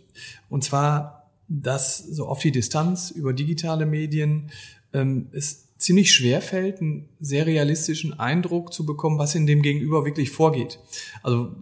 und 0.48 0.64
zwar, 0.64 1.30
dass 1.48 1.98
so 1.98 2.26
auf 2.26 2.40
die 2.40 2.52
Distanz 2.52 3.10
über 3.10 3.32
digitale 3.32 3.86
Medien 3.86 4.50
ähm, 4.92 5.28
es 5.32 5.64
ziemlich 5.84 6.14
schwer 6.14 6.40
fällt, 6.40 6.80
einen 6.80 7.10
sehr 7.20 7.44
realistischen 7.44 8.18
Eindruck 8.18 8.72
zu 8.72 8.86
bekommen, 8.86 9.18
was 9.18 9.34
in 9.34 9.46
dem 9.46 9.60
Gegenüber 9.60 10.06
wirklich 10.06 10.30
vorgeht. 10.30 10.78
Also 11.22 11.54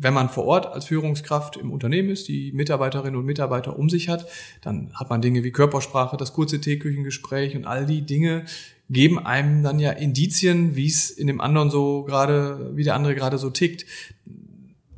wenn 0.00 0.14
man 0.14 0.30
vor 0.30 0.46
Ort 0.46 0.66
als 0.66 0.86
Führungskraft 0.86 1.58
im 1.58 1.70
Unternehmen 1.70 2.08
ist, 2.08 2.26
die 2.26 2.52
Mitarbeiterinnen 2.52 3.16
und 3.16 3.26
Mitarbeiter 3.26 3.78
um 3.78 3.90
sich 3.90 4.08
hat, 4.08 4.26
dann 4.62 4.90
hat 4.94 5.10
man 5.10 5.20
Dinge 5.20 5.44
wie 5.44 5.50
Körpersprache, 5.50 6.16
das 6.16 6.32
kurze 6.32 6.58
Teeküchengespräch 6.58 7.54
und 7.54 7.66
all 7.66 7.84
die 7.84 8.00
Dinge 8.00 8.46
geben 8.88 9.18
einem 9.18 9.62
dann 9.62 9.78
ja 9.78 9.90
Indizien, 9.90 10.74
wie 10.74 10.86
es 10.86 11.10
in 11.10 11.26
dem 11.26 11.42
anderen 11.42 11.68
so 11.68 12.04
gerade, 12.04 12.72
wie 12.76 12.84
der 12.84 12.94
andere 12.94 13.14
gerade 13.14 13.36
so 13.36 13.50
tickt. 13.50 13.84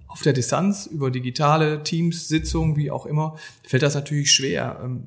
Auf 0.07 0.23
der 0.23 0.35
Distanz, 0.35 0.87
über 0.87 1.11
digitale 1.11 1.83
Teams, 1.83 2.29
Sitzungen, 2.29 2.77
wie 2.77 2.93
auch 2.93 3.07
immer, 3.07 3.37
fällt 3.65 3.83
das 3.83 3.97
natürlich 3.97 4.31
schwer. 4.31 5.01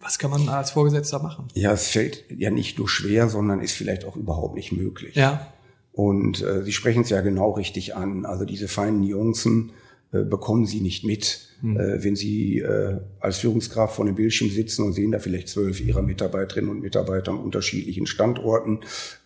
Was 0.00 0.18
kann 0.18 0.30
man 0.30 0.48
als 0.48 0.70
Vorgesetzter 0.70 1.18
machen? 1.18 1.48
Ja, 1.54 1.72
es 1.72 1.88
fällt 1.88 2.24
ja 2.30 2.50
nicht 2.50 2.78
nur 2.78 2.88
schwer, 2.88 3.28
sondern 3.28 3.60
ist 3.60 3.72
vielleicht 3.72 4.04
auch 4.04 4.16
überhaupt 4.16 4.54
nicht 4.54 4.72
möglich. 4.72 5.14
Ja. 5.14 5.52
Und 5.92 6.42
äh, 6.42 6.62
Sie 6.62 6.72
sprechen 6.72 7.02
es 7.02 7.10
ja 7.10 7.20
genau 7.20 7.50
richtig 7.50 7.94
an. 7.96 8.24
Also 8.24 8.44
diese 8.44 8.68
feinen 8.68 9.00
Nuancen 9.00 9.72
äh, 10.12 10.22
bekommen 10.22 10.64
Sie 10.64 10.80
nicht 10.80 11.04
mit, 11.04 11.48
hm. 11.60 11.76
äh, 11.78 12.02
wenn 12.02 12.16
Sie 12.16 12.58
äh, 12.58 12.98
als 13.20 13.38
Führungskraft 13.38 13.96
vor 13.96 14.06
dem 14.06 14.14
Bildschirm 14.14 14.50
sitzen 14.50 14.84
und 14.84 14.94
sehen 14.94 15.12
da 15.12 15.18
vielleicht 15.18 15.48
zwölf 15.48 15.80
Ihrer 15.80 16.02
Mitarbeiterinnen 16.02 16.70
und 16.70 16.80
Mitarbeiter 16.80 17.32
an 17.32 17.38
unterschiedlichen 17.38 18.06
Standorten. 18.06 18.80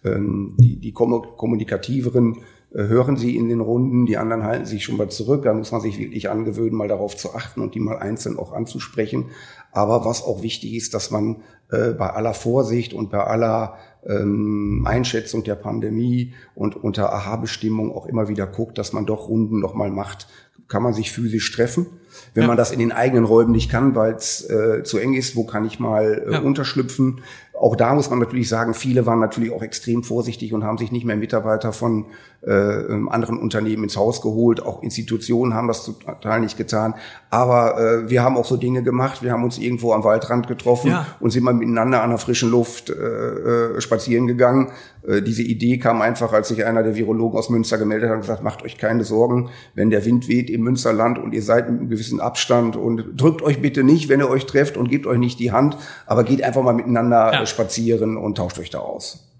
Ähm, 0.05 0.57
die, 0.59 0.77
die 0.77 0.93
kommunikativeren 0.93 2.39
hören 2.75 3.17
Sie 3.17 3.37
in 3.37 3.49
den 3.49 3.61
Runden, 3.61 4.05
die 4.05 4.17
anderen 4.17 4.43
halten 4.43 4.67
sich 4.67 4.85
schon 4.85 4.97
mal 4.97 5.09
zurück. 5.09 5.45
Da 5.45 5.55
muss 5.55 5.71
man 5.71 5.81
sich 5.81 5.99
wirklich 5.99 6.29
angewöhnen, 6.29 6.75
mal 6.75 6.89
darauf 6.89 7.17
zu 7.17 7.35
achten 7.35 7.61
und 7.61 7.75
die 7.75 7.81
mal 7.81 7.99
einzeln 7.99 8.39
auch 8.39 8.53
anzusprechen. 8.53 9.27
Aber 9.71 10.05
was 10.05 10.23
auch 10.23 10.43
wichtig 10.43 10.75
ist, 10.75 10.93
dass 10.93 11.11
man 11.11 11.43
äh, 11.71 11.93
bei 11.93 12.11
aller 12.11 12.35
Vorsicht 12.35 12.93
und 12.93 13.11
bei 13.11 13.23
aller 13.23 13.77
ähm, 14.07 14.85
Einschätzung 14.87 15.45
der 15.45 15.55
Pandemie 15.55 16.35
und 16.55 16.77
unter 16.77 17.13
Aha-Bestimmung 17.13 17.93
auch 17.93 18.07
immer 18.07 18.29
wieder 18.29 18.47
guckt, 18.47 18.77
dass 18.77 18.93
man 18.93 19.07
doch 19.07 19.29
Runden 19.29 19.61
nochmal 19.61 19.91
macht. 19.91 20.27
Kann 20.69 20.83
man 20.83 20.95
sich 20.95 21.13
physisch 21.13 21.53
treffen? 21.53 21.87
Wenn 22.33 22.43
ja. 22.43 22.49
man 22.49 22.57
das 22.57 22.73
in 22.73 22.79
den 22.79 22.93
eigenen 22.93 23.25
Räumen 23.25 23.53
nicht 23.53 23.71
kann, 23.71 23.95
weil 23.95 24.15
es 24.15 24.49
äh, 24.49 24.83
zu 24.83 24.99
eng 24.99 25.15
ist, 25.15 25.37
wo 25.37 25.45
kann 25.45 25.65
ich 25.65 25.79
mal 25.79 26.25
äh, 26.27 26.33
ja. 26.33 26.41
unterschlüpfen? 26.41 27.21
Auch 27.59 27.77
da 27.77 27.95
muss 27.95 28.11
man 28.11 28.19
natürlich 28.19 28.49
sagen, 28.49 28.75
viele 28.75 29.07
waren 29.07 29.21
natürlich 29.21 29.53
auch 29.53 29.63
extrem 29.63 30.03
vorsichtig 30.03 30.53
und 30.53 30.65
haben 30.65 30.77
sich 30.77 30.91
nicht 30.91 31.05
mehr 31.05 31.17
Mitarbeiter 31.17 31.73
von 31.73 32.07
äh, 32.47 32.51
ähm, 32.51 33.09
anderen 33.09 33.39
Unternehmen 33.39 33.85
ins 33.85 33.97
Haus 33.97 34.21
geholt. 34.21 34.61
Auch 34.61 34.83
Institutionen 34.83 35.55
haben 35.55 35.69
das 35.69 35.85
total 35.85 36.41
nicht 36.41 36.59
getan. 36.59 36.95
Aber 37.31 37.79
äh, 37.79 38.11
wir 38.11 38.23
haben 38.23 38.37
auch 38.37 38.45
so 38.45 38.57
Dinge 38.57 38.83
gemacht. 38.83 39.23
Wir 39.23 39.33
haben 39.33 39.45
uns 39.45 39.57
irgendwo 39.57 39.93
am 39.93 40.05
Waldrand 40.05 40.49
getroffen 40.49 40.91
ja. 40.91 41.07
und 41.21 41.31
sind 41.31 41.45
mal 41.45 41.55
miteinander 41.55 42.03
an 42.03 42.11
der 42.11 42.19
frischen 42.19 42.51
Luft 42.51 42.91
äh, 42.91 42.95
äh, 42.95 43.81
spazieren 43.81 44.27
gegangen. 44.27 44.73
Äh, 45.07 45.23
diese 45.23 45.43
Idee 45.43 45.79
kam 45.79 46.03
einfach, 46.03 46.33
als 46.33 46.49
sich 46.49 46.65
einer 46.65 46.83
der 46.83 46.97
Virologen 46.97 47.39
aus 47.39 47.51
Münster 47.51 47.79
gemeldet 47.79 48.09
hat 48.09 48.17
und 48.17 48.23
gesagt, 48.23 48.43
macht 48.43 48.63
euch 48.63 48.79
keine 48.79 49.05
Sorgen, 49.05 49.51
wenn 49.75 49.91
der 49.91 50.05
Wind 50.05 50.29
weht 50.29 50.51
im 50.51 50.63
Münsterland 50.63 51.19
und 51.19 51.33
ihr 51.33 51.43
seid 51.43 51.71
mit 51.71 51.81
einem 51.81 51.89
gewissen 51.89 52.21
Abstand 52.21 52.77
und 52.77 53.05
drückt 53.17 53.43
euch 53.43 53.63
bitte 53.63 53.85
nicht, 53.85 54.09
wenn 54.09 54.21
ihr 54.21 54.29
euch 54.29 54.47
trefft 54.47 54.77
und 54.77 54.91
gebt 54.91 55.07
euch 55.07 55.19
nicht 55.19 55.39
die 55.39 55.53
Hand, 55.53 55.77
aber 56.07 56.25
geht 56.25 56.43
einfach 56.43 56.63
mal 56.63 56.75
miteinander 56.75 57.33
ja. 57.33 57.44
Spazieren 57.47 58.17
und 58.17 58.37
tauscht 58.37 58.59
euch 58.59 58.71
da 58.71 58.79
aus. 58.79 59.31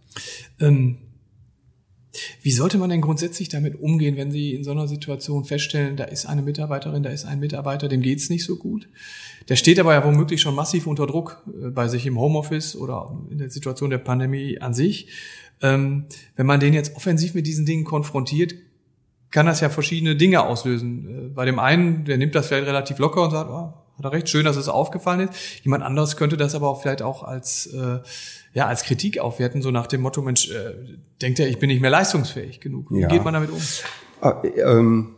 Ähm, 0.61 0.99
wie 2.43 2.53
sollte 2.53 2.79
man 2.79 2.91
denn 2.91 3.01
grundsätzlich 3.01 3.49
damit 3.49 3.81
umgehen, 3.81 4.17
wenn 4.17 4.31
Sie 4.31 4.55
in 4.55 4.63
so 4.63 4.71
einer 4.71 4.87
Situation 4.87 5.45
feststellen, 5.45 5.97
da 5.97 6.05
ist 6.05 6.27
eine 6.27 6.43
Mitarbeiterin, 6.43 7.03
da 7.03 7.11
ist 7.11 7.25
ein 7.25 7.41
Mitarbeiter, 7.41 7.89
dem 7.89 8.03
geht's 8.03 8.31
nicht 8.31 8.45
so 8.45 8.57
gut? 8.57 8.89
Der 9.49 9.57
steht 9.57 9.81
aber 9.81 9.95
ja 9.95 10.05
womöglich 10.05 10.41
schon 10.41 10.55
massiv 10.55 10.87
unter 10.87 11.07
Druck 11.07 11.43
äh, 11.49 11.71
bei 11.71 11.89
sich 11.89 12.07
im 12.07 12.19
Homeoffice 12.19 12.77
oder 12.77 13.17
in 13.31 13.39
der 13.39 13.51
Situation 13.51 13.91
der 13.91 13.99
Pandemie 13.99 14.61
an 14.61 14.75
sich. 14.75 15.09
Ähm, 15.61 16.07
wenn 16.37 16.47
man 16.47 16.61
den 16.61 16.75
jetzt 16.75 16.97
offensiv 16.97 17.35
mit 17.35 17.47
diesen 17.47 17.67
Dingen 17.67 17.85
konfrontiert, 17.85 18.55
kann 19.31 19.47
das 19.47 19.61
ja 19.61 19.69
verschiedene 19.69 20.15
Dinge 20.15 20.45
auslösen. 20.45 21.09
Äh, 21.09 21.29
bei 21.29 21.45
dem 21.45 21.59
einen, 21.59 22.05
der 22.05 22.19
nimmt 22.19 22.35
das 22.35 22.47
vielleicht 22.47 22.69
relativ 22.69 22.99
locker 22.99 23.23
und 23.23 23.33
sagt, 23.33 23.51
oh, 23.51 23.73
hat 23.99 24.05
er 24.05 24.13
recht, 24.13 24.29
schön, 24.29 24.45
dass 24.45 24.57
es 24.57 24.69
aufgefallen 24.69 25.29
ist. 25.29 25.35
Jemand 25.63 25.85
anderes 25.85 26.17
könnte 26.17 26.37
das 26.37 26.55
aber 26.55 26.69
auch 26.69 26.83
vielleicht 26.83 27.03
auch 27.03 27.23
als, 27.23 27.67
äh, 27.67 28.01
ja, 28.53 28.67
als 28.67 28.83
Kritik 28.83 29.19
aufwerten, 29.19 29.63
so 29.63 29.71
nach 29.71 29.87
dem 29.87 30.01
Motto, 30.01 30.23
Mensch, 30.23 30.51
äh, 30.51 30.75
denkt 31.23 31.39
er, 31.39 31.49
ich 31.49 31.59
bin 31.59 31.69
nicht 31.69 31.81
mehr 31.81 31.91
leistungsfähig 31.91 32.61
genug. 32.61 32.91
Wie 32.91 33.01
ja. 33.01 33.09
geht 33.09 33.25
man 33.25 33.35
damit 33.35 33.51
um? 33.51 33.61
Ah, 34.21 34.43
ähm, 34.57 35.17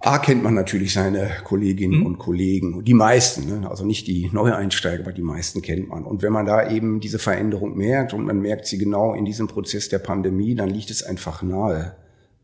A 0.00 0.18
kennt 0.18 0.42
man 0.44 0.54
natürlich 0.54 0.92
seine 0.92 1.30
Kolleginnen 1.42 2.00
mhm. 2.00 2.06
und 2.06 2.18
Kollegen, 2.18 2.84
die 2.84 2.94
meisten, 2.94 3.60
ne? 3.60 3.68
also 3.68 3.84
nicht 3.84 4.06
die 4.06 4.30
Neueinsteiger, 4.32 5.02
aber 5.02 5.12
die 5.12 5.22
meisten 5.22 5.62
kennt 5.62 5.88
man. 5.88 6.04
Und 6.04 6.22
wenn 6.22 6.32
man 6.32 6.46
da 6.46 6.70
eben 6.70 7.00
diese 7.00 7.18
Veränderung 7.18 7.76
merkt 7.76 8.14
und 8.14 8.24
man 8.24 8.38
merkt 8.38 8.66
sie 8.66 8.78
genau 8.78 9.14
in 9.14 9.24
diesem 9.24 9.48
Prozess 9.48 9.88
der 9.88 9.98
Pandemie, 9.98 10.54
dann 10.54 10.70
liegt 10.70 10.90
es 10.90 11.02
einfach 11.02 11.42
nahe, 11.42 11.96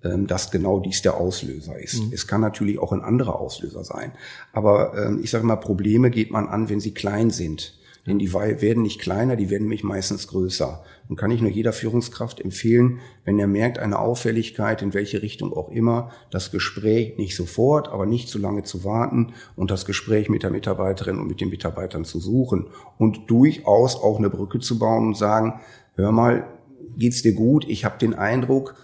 dass 0.03 0.51
genau 0.51 0.81
dies 0.81 1.03
der 1.03 1.17
Auslöser 1.17 1.79
ist. 1.79 2.03
Mhm. 2.03 2.13
Es 2.13 2.27
kann 2.27 2.41
natürlich 2.41 2.79
auch 2.79 2.93
ein 2.93 3.03
anderer 3.03 3.39
Auslöser 3.41 3.85
sein. 3.85 4.13
Aber 4.53 4.95
ähm, 4.97 5.21
ich 5.23 5.31
sage 5.31 5.47
mal, 5.47 5.57
Probleme 5.57 6.11
geht 6.11 6.31
man 6.31 6.49
an, 6.49 6.69
wenn 6.69 6.81
sie 6.81 6.93
klein 6.93 7.31
sind. 7.31 7.79
Denn 8.07 8.19
die 8.19 8.33
werden 8.33 8.83
nicht 8.83 9.01
kleiner, 9.01 9.37
die 9.37 9.49
werden 9.49 9.63
nämlich 9.63 9.85
meistens 9.85 10.27
größer. 10.27 10.83
Und 11.09 11.17
kann 11.17 11.31
ich 11.31 11.41
nur 11.41 11.51
jeder 11.51 11.73
Führungskraft 11.73 12.41
empfehlen, 12.41 12.99
wenn 13.25 13.39
er 13.39 13.47
merkt, 13.47 13.79
eine 13.79 14.01
Auffälligkeit, 14.01 14.83
in 14.83 14.93
welche 14.93 15.23
Richtung 15.23 15.53
auch 15.53 15.69
immer, 15.69 16.11
das 16.31 16.51
Gespräch 16.51 17.17
nicht 17.17 17.37
sofort, 17.37 17.89
aber 17.89 18.07
nicht 18.07 18.29
zu 18.29 18.39
lange 18.39 18.65
zu 18.65 18.83
warten 18.83 19.35
und 19.55 19.71
das 19.71 19.85
Gespräch 19.85 20.29
mit 20.29 20.43
der 20.43 20.51
Mitarbeiterin 20.51 21.19
und 21.19 21.29
mit 21.29 21.41
den 21.41 21.51
Mitarbeitern 21.51 22.05
zu 22.05 22.19
suchen 22.19 22.67
und 22.99 23.31
durchaus 23.31 23.95
auch 23.95 24.19
eine 24.19 24.31
Brücke 24.31 24.59
zu 24.59 24.81
bauen 24.81 25.07
und 25.07 25.17
sagen, 25.17 25.61
hör 25.95 26.11
mal, 26.11 26.49
geht's 26.97 27.23
dir 27.23 27.35
gut? 27.35 27.67
Ich 27.69 27.85
habe 27.85 27.99
den 27.99 28.15
Eindruck, 28.15 28.75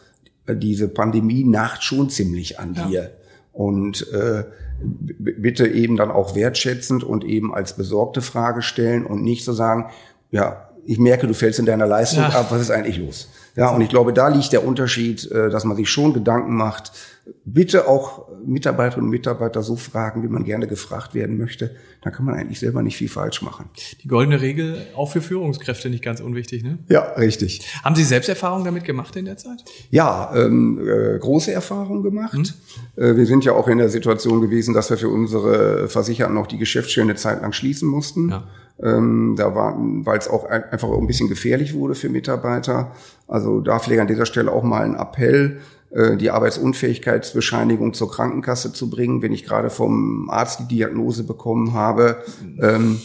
diese 0.55 0.89
Pandemie 0.89 1.45
nacht 1.45 1.83
schon 1.83 2.11
ziemlich 2.11 2.59
an 2.59 2.75
ja. 2.75 2.87
dir. 2.87 3.11
Und 3.53 4.07
äh, 4.13 4.45
bitte 4.81 5.67
eben 5.67 5.97
dann 5.97 6.11
auch 6.11 6.35
wertschätzend 6.35 7.03
und 7.03 7.25
eben 7.25 7.53
als 7.55 7.75
besorgte 7.77 8.21
Frage 8.21 8.63
stellen 8.63 9.05
und 9.05 9.23
nicht 9.23 9.45
so 9.45 9.53
sagen, 9.53 9.87
ja, 10.31 10.69
ich 10.85 10.99
merke, 10.99 11.27
du 11.27 11.35
fällst 11.35 11.59
in 11.59 11.67
deiner 11.67 11.87
Leistung 11.87 12.23
ja. 12.23 12.31
ab, 12.31 12.47
was 12.51 12.63
ist 12.63 12.71
eigentlich 12.71 12.99
los? 12.99 13.29
Ja, 13.57 13.71
und 13.71 13.81
ich 13.81 13.89
glaube, 13.89 14.13
da 14.13 14.29
liegt 14.29 14.53
der 14.53 14.65
Unterschied, 14.65 15.31
äh, 15.31 15.51
dass 15.51 15.65
man 15.65 15.77
sich 15.77 15.91
schon 15.91 16.15
Gedanken 16.15 16.55
macht, 16.55 16.93
bitte 17.45 17.89
auch 17.89 18.29
Mitarbeiterinnen 18.45 19.07
und 19.07 19.11
Mitarbeiter 19.11 19.63
so 19.63 19.77
fragen, 19.77 20.23
wie 20.23 20.29
man 20.29 20.45
gerne 20.45 20.67
gefragt 20.67 21.15
werden 21.15 21.39
möchte. 21.39 21.75
Da 22.03 22.11
kann 22.11 22.25
man 22.25 22.35
eigentlich 22.35 22.61
selber 22.61 22.83
nicht 22.83 22.97
viel 22.97 23.09
falsch 23.09 23.43
machen. 23.43 23.71
Die 24.03 24.09
goldene 24.09 24.41
Regel 24.41 24.87
auch 24.95 25.11
für 25.11 25.21
Führungskräfte 25.21 25.91
nicht 25.91 26.03
ganz 26.03 26.21
unwichtig, 26.21 26.63
ne? 26.63 26.79
Ja, 26.89 27.13
richtig. 27.15 27.67
Haben 27.83 27.97
Sie 27.97 28.05
selbst 28.05 28.29
Erfahrungen 28.29 28.65
damit 28.65 28.85
gemacht 28.85 29.17
in 29.17 29.25
der 29.25 29.37
Zeit? 29.37 29.65
Ja, 29.91 30.33
ähm, 30.35 30.81
äh, 30.81 31.19
große 31.19 31.53
Erfahrungen 31.53 32.03
gemacht. 32.03 32.35
Mhm. 32.35 33.03
Äh, 33.03 33.17
wir 33.17 33.27
sind 33.27 33.45
ja 33.45 33.53
auch 33.53 33.69
in 33.69 33.79
der 33.79 33.89
Situation 33.89 34.41
gewesen, 34.41 34.75
dass 34.75 34.91
wir 34.91 34.97
für 34.97 35.09
unsere 35.09 35.89
Versicherten 35.89 36.35
noch 36.35 36.47
die 36.47 36.59
Geschäftsstellen 36.59 37.11
eine 37.11 37.19
Zeit 37.19 37.43
lang 37.43 37.53
schließen 37.53 37.89
mussten. 37.89 38.31
Ja. 38.31 38.45
Ähm, 38.81 39.35
da 39.37 39.55
war, 39.57 39.77
weil 39.77 40.19
es 40.19 40.29
auch 40.29 40.45
einfach 40.45 40.89
ein 40.89 41.07
bisschen 41.09 41.29
gefährlich 41.29 41.75
wurde 41.75 41.97
für 41.97 42.09
Mitarbeiter. 42.09 42.93
Also 43.27 43.61
da 43.61 43.81
pflege 43.81 44.01
an 44.01 44.07
dieser 44.07 44.25
Stelle 44.25 44.53
auch 44.53 44.63
mal 44.63 44.85
ein 44.85 44.95
Appell 44.95 45.61
die 45.91 46.31
Arbeitsunfähigkeitsbescheinigung 46.31 47.95
zur 47.95 48.11
Krankenkasse 48.11 48.75
zu 48.75 48.91
bringen, 48.91 49.23
wenn 49.23 49.33
ich 49.33 49.45
gerade 49.45 49.71
vom 49.71 50.29
Arzt 50.29 50.61
die 50.61 50.69
Diagnose 50.69 51.25
bekommen 51.25 51.73
habe, 51.73 52.23
ähm, 52.61 53.01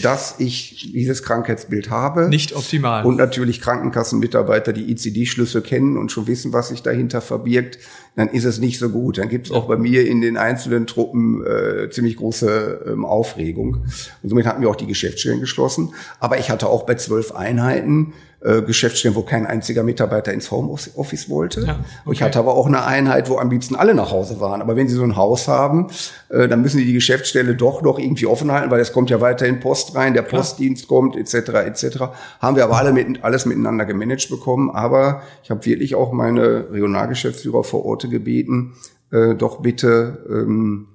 dass 0.00 0.36
ich 0.38 0.90
dieses 0.92 1.22
Krankheitsbild 1.22 1.90
habe. 1.90 2.28
Nicht 2.28 2.54
optimal. 2.54 3.04
Und 3.04 3.16
natürlich 3.16 3.60
Krankenkassenmitarbeiter, 3.60 4.72
die 4.72 4.90
ICD-Schlüssel 4.90 5.60
kennen 5.60 5.96
und 5.96 6.10
schon 6.10 6.26
wissen, 6.26 6.52
was 6.52 6.68
sich 6.68 6.82
dahinter 6.82 7.20
verbirgt, 7.20 7.78
dann 8.16 8.28
ist 8.28 8.44
es 8.44 8.58
nicht 8.58 8.78
so 8.78 8.88
gut. 8.88 9.18
Dann 9.18 9.28
gibt 9.28 9.46
es 9.46 9.52
auch 9.52 9.66
bei 9.66 9.76
mir 9.76 10.06
in 10.06 10.20
den 10.20 10.36
einzelnen 10.36 10.86
Truppen 10.86 11.44
äh, 11.44 11.90
ziemlich 11.90 12.16
große 12.16 12.86
ähm, 12.86 13.04
Aufregung. 13.04 13.84
Und 14.22 14.28
somit 14.28 14.46
hatten 14.46 14.62
wir 14.62 14.70
auch 14.70 14.76
die 14.76 14.86
Geschäftsstellen 14.86 15.40
geschlossen. 15.40 15.92
Aber 16.20 16.38
ich 16.38 16.50
hatte 16.50 16.68
auch 16.68 16.86
bei 16.86 16.94
zwölf 16.94 17.32
Einheiten 17.32 18.12
äh, 18.44 18.62
Geschäftsstellen, 18.62 19.14
wo 19.16 19.22
kein 19.22 19.46
einziger 19.46 19.82
Mitarbeiter 19.82 20.32
ins 20.32 20.50
Homeoffice 20.50 21.28
wollte. 21.28 21.60
Ja, 21.60 21.78
okay. 22.04 22.12
Ich 22.14 22.22
hatte 22.22 22.38
aber 22.38 22.54
auch 22.54 22.66
eine 22.66 22.84
Einheit, 22.84 23.28
wo 23.28 23.38
am 23.38 23.50
liebsten 23.50 23.76
alle 23.76 23.94
nach 23.94 24.10
Hause 24.10 24.40
waren. 24.40 24.60
Aber 24.60 24.74
wenn 24.76 24.88
Sie 24.88 24.94
so 24.94 25.04
ein 25.04 25.16
Haus 25.16 25.46
haben, 25.48 25.88
äh, 26.28 26.48
dann 26.48 26.60
müssen 26.60 26.78
Sie 26.78 26.84
die 26.84 26.92
Geschäftsstelle 26.92 27.54
doch 27.54 27.82
noch 27.82 27.98
irgendwie 27.98 28.26
offen 28.26 28.50
halten, 28.50 28.70
weil 28.70 28.80
es 28.80 28.92
kommt 28.92 29.10
ja 29.10 29.20
weiterhin 29.20 29.60
Post 29.60 29.94
rein, 29.94 30.14
der 30.14 30.22
Postdienst 30.22 30.88
Klar. 30.88 31.00
kommt 31.00 31.16
etc. 31.16 31.34
etc. 31.66 31.98
Haben 32.40 32.56
wir 32.56 32.64
aber 32.64 32.78
alle 32.78 32.92
mit, 32.92 33.22
alles 33.22 33.46
miteinander 33.46 33.84
gemanagt 33.84 34.28
bekommen. 34.28 34.70
Aber 34.70 35.22
ich 35.44 35.50
habe 35.50 35.64
wirklich 35.64 35.94
auch 35.94 36.12
meine 36.12 36.70
Regionalgeschäftsführer 36.72 37.62
vor 37.62 37.84
Ort 37.84 38.10
gebeten, 38.10 38.74
äh, 39.12 39.34
doch 39.36 39.60
bitte 39.60 40.24
ähm, 40.28 40.88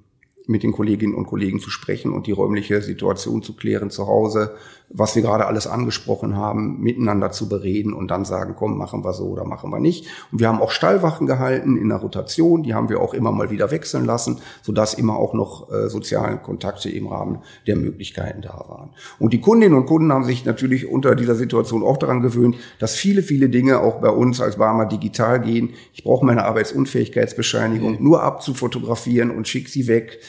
mit 0.48 0.62
den 0.62 0.72
Kolleginnen 0.72 1.14
und 1.14 1.26
Kollegen 1.26 1.60
zu 1.60 1.70
sprechen 1.70 2.12
und 2.12 2.26
die 2.26 2.32
räumliche 2.32 2.80
Situation 2.80 3.42
zu 3.42 3.54
klären 3.54 3.90
zu 3.90 4.06
Hause, 4.06 4.54
was 4.90 5.14
wir 5.14 5.22
gerade 5.22 5.46
alles 5.46 5.66
angesprochen 5.66 6.36
haben, 6.36 6.80
miteinander 6.80 7.30
zu 7.30 7.48
bereden 7.48 7.92
und 7.92 8.10
dann 8.10 8.24
sagen, 8.24 8.54
komm, 8.56 8.78
machen 8.78 9.04
wir 9.04 9.12
so 9.12 9.26
oder 9.26 9.44
machen 9.44 9.70
wir 9.70 9.80
nicht. 9.80 10.06
Und 10.32 10.40
wir 10.40 10.48
haben 10.48 10.62
auch 10.62 10.70
Stallwachen 10.70 11.26
gehalten 11.26 11.76
in 11.76 11.90
der 11.90 11.98
Rotation, 11.98 12.62
die 12.62 12.74
haben 12.74 12.88
wir 12.88 13.00
auch 13.00 13.12
immer 13.12 13.30
mal 13.30 13.50
wieder 13.50 13.70
wechseln 13.70 14.06
lassen, 14.06 14.38
sodass 14.62 14.94
immer 14.94 15.16
auch 15.16 15.34
noch 15.34 15.70
äh, 15.70 15.88
soziale 15.88 16.38
Kontakte 16.38 16.88
im 16.88 17.06
Rahmen 17.06 17.42
der 17.66 17.76
Möglichkeiten 17.76 18.40
da 18.40 18.64
waren. 18.68 18.90
Und 19.18 19.32
die 19.32 19.40
Kundinnen 19.40 19.76
und 19.76 19.86
Kunden 19.86 20.12
haben 20.12 20.24
sich 20.24 20.44
natürlich 20.46 20.88
unter 20.88 21.14
dieser 21.14 21.34
Situation 21.34 21.82
auch 21.82 21.98
daran 21.98 22.22
gewöhnt, 22.22 22.56
dass 22.78 22.94
viele, 22.94 23.22
viele 23.22 23.50
Dinge 23.50 23.80
auch 23.80 24.00
bei 24.00 24.10
uns 24.10 24.40
als 24.40 24.56
Barmer 24.56 24.86
digital 24.86 25.40
gehen. 25.40 25.70
Ich 25.92 26.04
brauche 26.04 26.24
meine 26.24 26.44
Arbeitsunfähigkeitsbescheinigung 26.44 27.98
mhm. 27.98 28.04
nur 28.04 28.22
abzufotografieren 28.22 29.30
und 29.30 29.46
schicke 29.46 29.70
sie 29.70 29.86
weg 29.86 30.20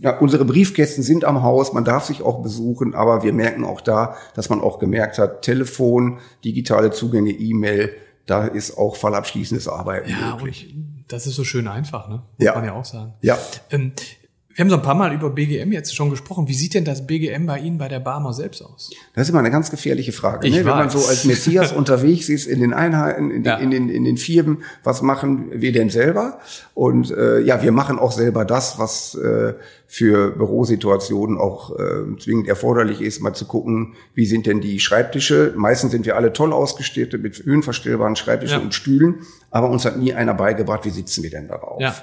ja, 0.00 0.18
unsere 0.18 0.44
Briefkästen 0.44 1.02
sind 1.02 1.24
am 1.24 1.42
Haus, 1.42 1.72
man 1.72 1.84
darf 1.84 2.04
sich 2.04 2.22
auch 2.22 2.42
besuchen, 2.42 2.94
aber 2.94 3.22
wir 3.22 3.32
merken 3.32 3.64
auch 3.64 3.80
da, 3.80 4.16
dass 4.34 4.48
man 4.48 4.60
auch 4.60 4.78
gemerkt 4.78 5.18
hat, 5.18 5.42
Telefon, 5.42 6.18
digitale 6.44 6.90
Zugänge, 6.90 7.30
E-Mail, 7.30 7.94
da 8.26 8.46
ist 8.46 8.78
auch 8.78 8.96
fallabschließendes 8.96 9.68
Arbeiten 9.68 10.10
ja, 10.10 10.36
möglich. 10.36 10.74
Das 11.08 11.26
ist 11.26 11.34
so 11.34 11.44
schön 11.44 11.68
einfach, 11.68 12.08
ne? 12.08 12.22
Muss 12.38 12.46
ja. 12.46 12.54
man 12.54 12.64
ja 12.64 12.72
auch 12.72 12.84
sagen. 12.84 13.14
Ja. 13.20 13.38
Ähm, 13.70 13.92
wir 14.54 14.64
haben 14.64 14.70
so 14.70 14.76
ein 14.76 14.82
paar 14.82 14.94
Mal 14.94 15.14
über 15.14 15.30
BGM 15.30 15.72
jetzt 15.72 15.94
schon 15.94 16.10
gesprochen. 16.10 16.48
Wie 16.48 16.54
sieht 16.54 16.74
denn 16.74 16.84
das 16.84 17.06
BGM 17.06 17.46
bei 17.46 17.58
Ihnen 17.58 17.78
bei 17.78 17.88
der 17.88 18.00
Barmer 18.00 18.32
selbst 18.32 18.62
aus? 18.62 18.90
Das 19.14 19.26
ist 19.26 19.30
immer 19.30 19.38
eine 19.38 19.50
ganz 19.50 19.70
gefährliche 19.70 20.12
Frage. 20.12 20.48
Ne? 20.50 20.56
Wenn 20.56 20.64
man 20.64 20.90
so 20.90 20.98
als 21.06 21.24
Messias 21.24 21.72
unterwegs 21.72 22.28
ist 22.28 22.46
in 22.46 22.60
den 22.60 22.74
Einheiten, 22.74 23.30
in, 23.30 23.44
ja. 23.44 23.56
in, 23.56 23.70
den, 23.70 23.88
in 23.88 24.04
den 24.04 24.16
Firmen, 24.16 24.62
was 24.84 25.02
machen 25.02 25.48
wir 25.52 25.72
denn 25.72 25.90
selber? 25.90 26.38
Und 26.74 27.10
äh, 27.10 27.40
ja, 27.40 27.62
wir 27.62 27.72
machen 27.72 27.98
auch 27.98 28.12
selber 28.12 28.44
das, 28.44 28.78
was 28.78 29.14
äh, 29.14 29.54
für 29.92 30.30
Bürosituationen 30.30 31.36
auch 31.36 31.78
äh, 31.78 32.16
zwingend 32.18 32.48
erforderlich 32.48 33.02
ist, 33.02 33.20
mal 33.20 33.34
zu 33.34 33.44
gucken, 33.44 33.92
wie 34.14 34.24
sind 34.24 34.46
denn 34.46 34.62
die 34.62 34.80
Schreibtische. 34.80 35.52
Meistens 35.54 35.90
sind 35.92 36.06
wir 36.06 36.16
alle 36.16 36.32
toll 36.32 36.54
ausgestattet 36.54 37.22
mit 37.22 37.44
höhenverstellbaren 37.44 38.16
Schreibtischen 38.16 38.60
ja. 38.60 38.64
und 38.64 38.72
Stühlen, 38.72 39.26
aber 39.50 39.68
uns 39.68 39.84
hat 39.84 39.98
nie 39.98 40.14
einer 40.14 40.32
beigebracht, 40.32 40.86
wie 40.86 40.90
sitzen 40.90 41.22
wir 41.22 41.28
denn 41.28 41.46
darauf. 41.46 41.78
Ja. 41.78 41.94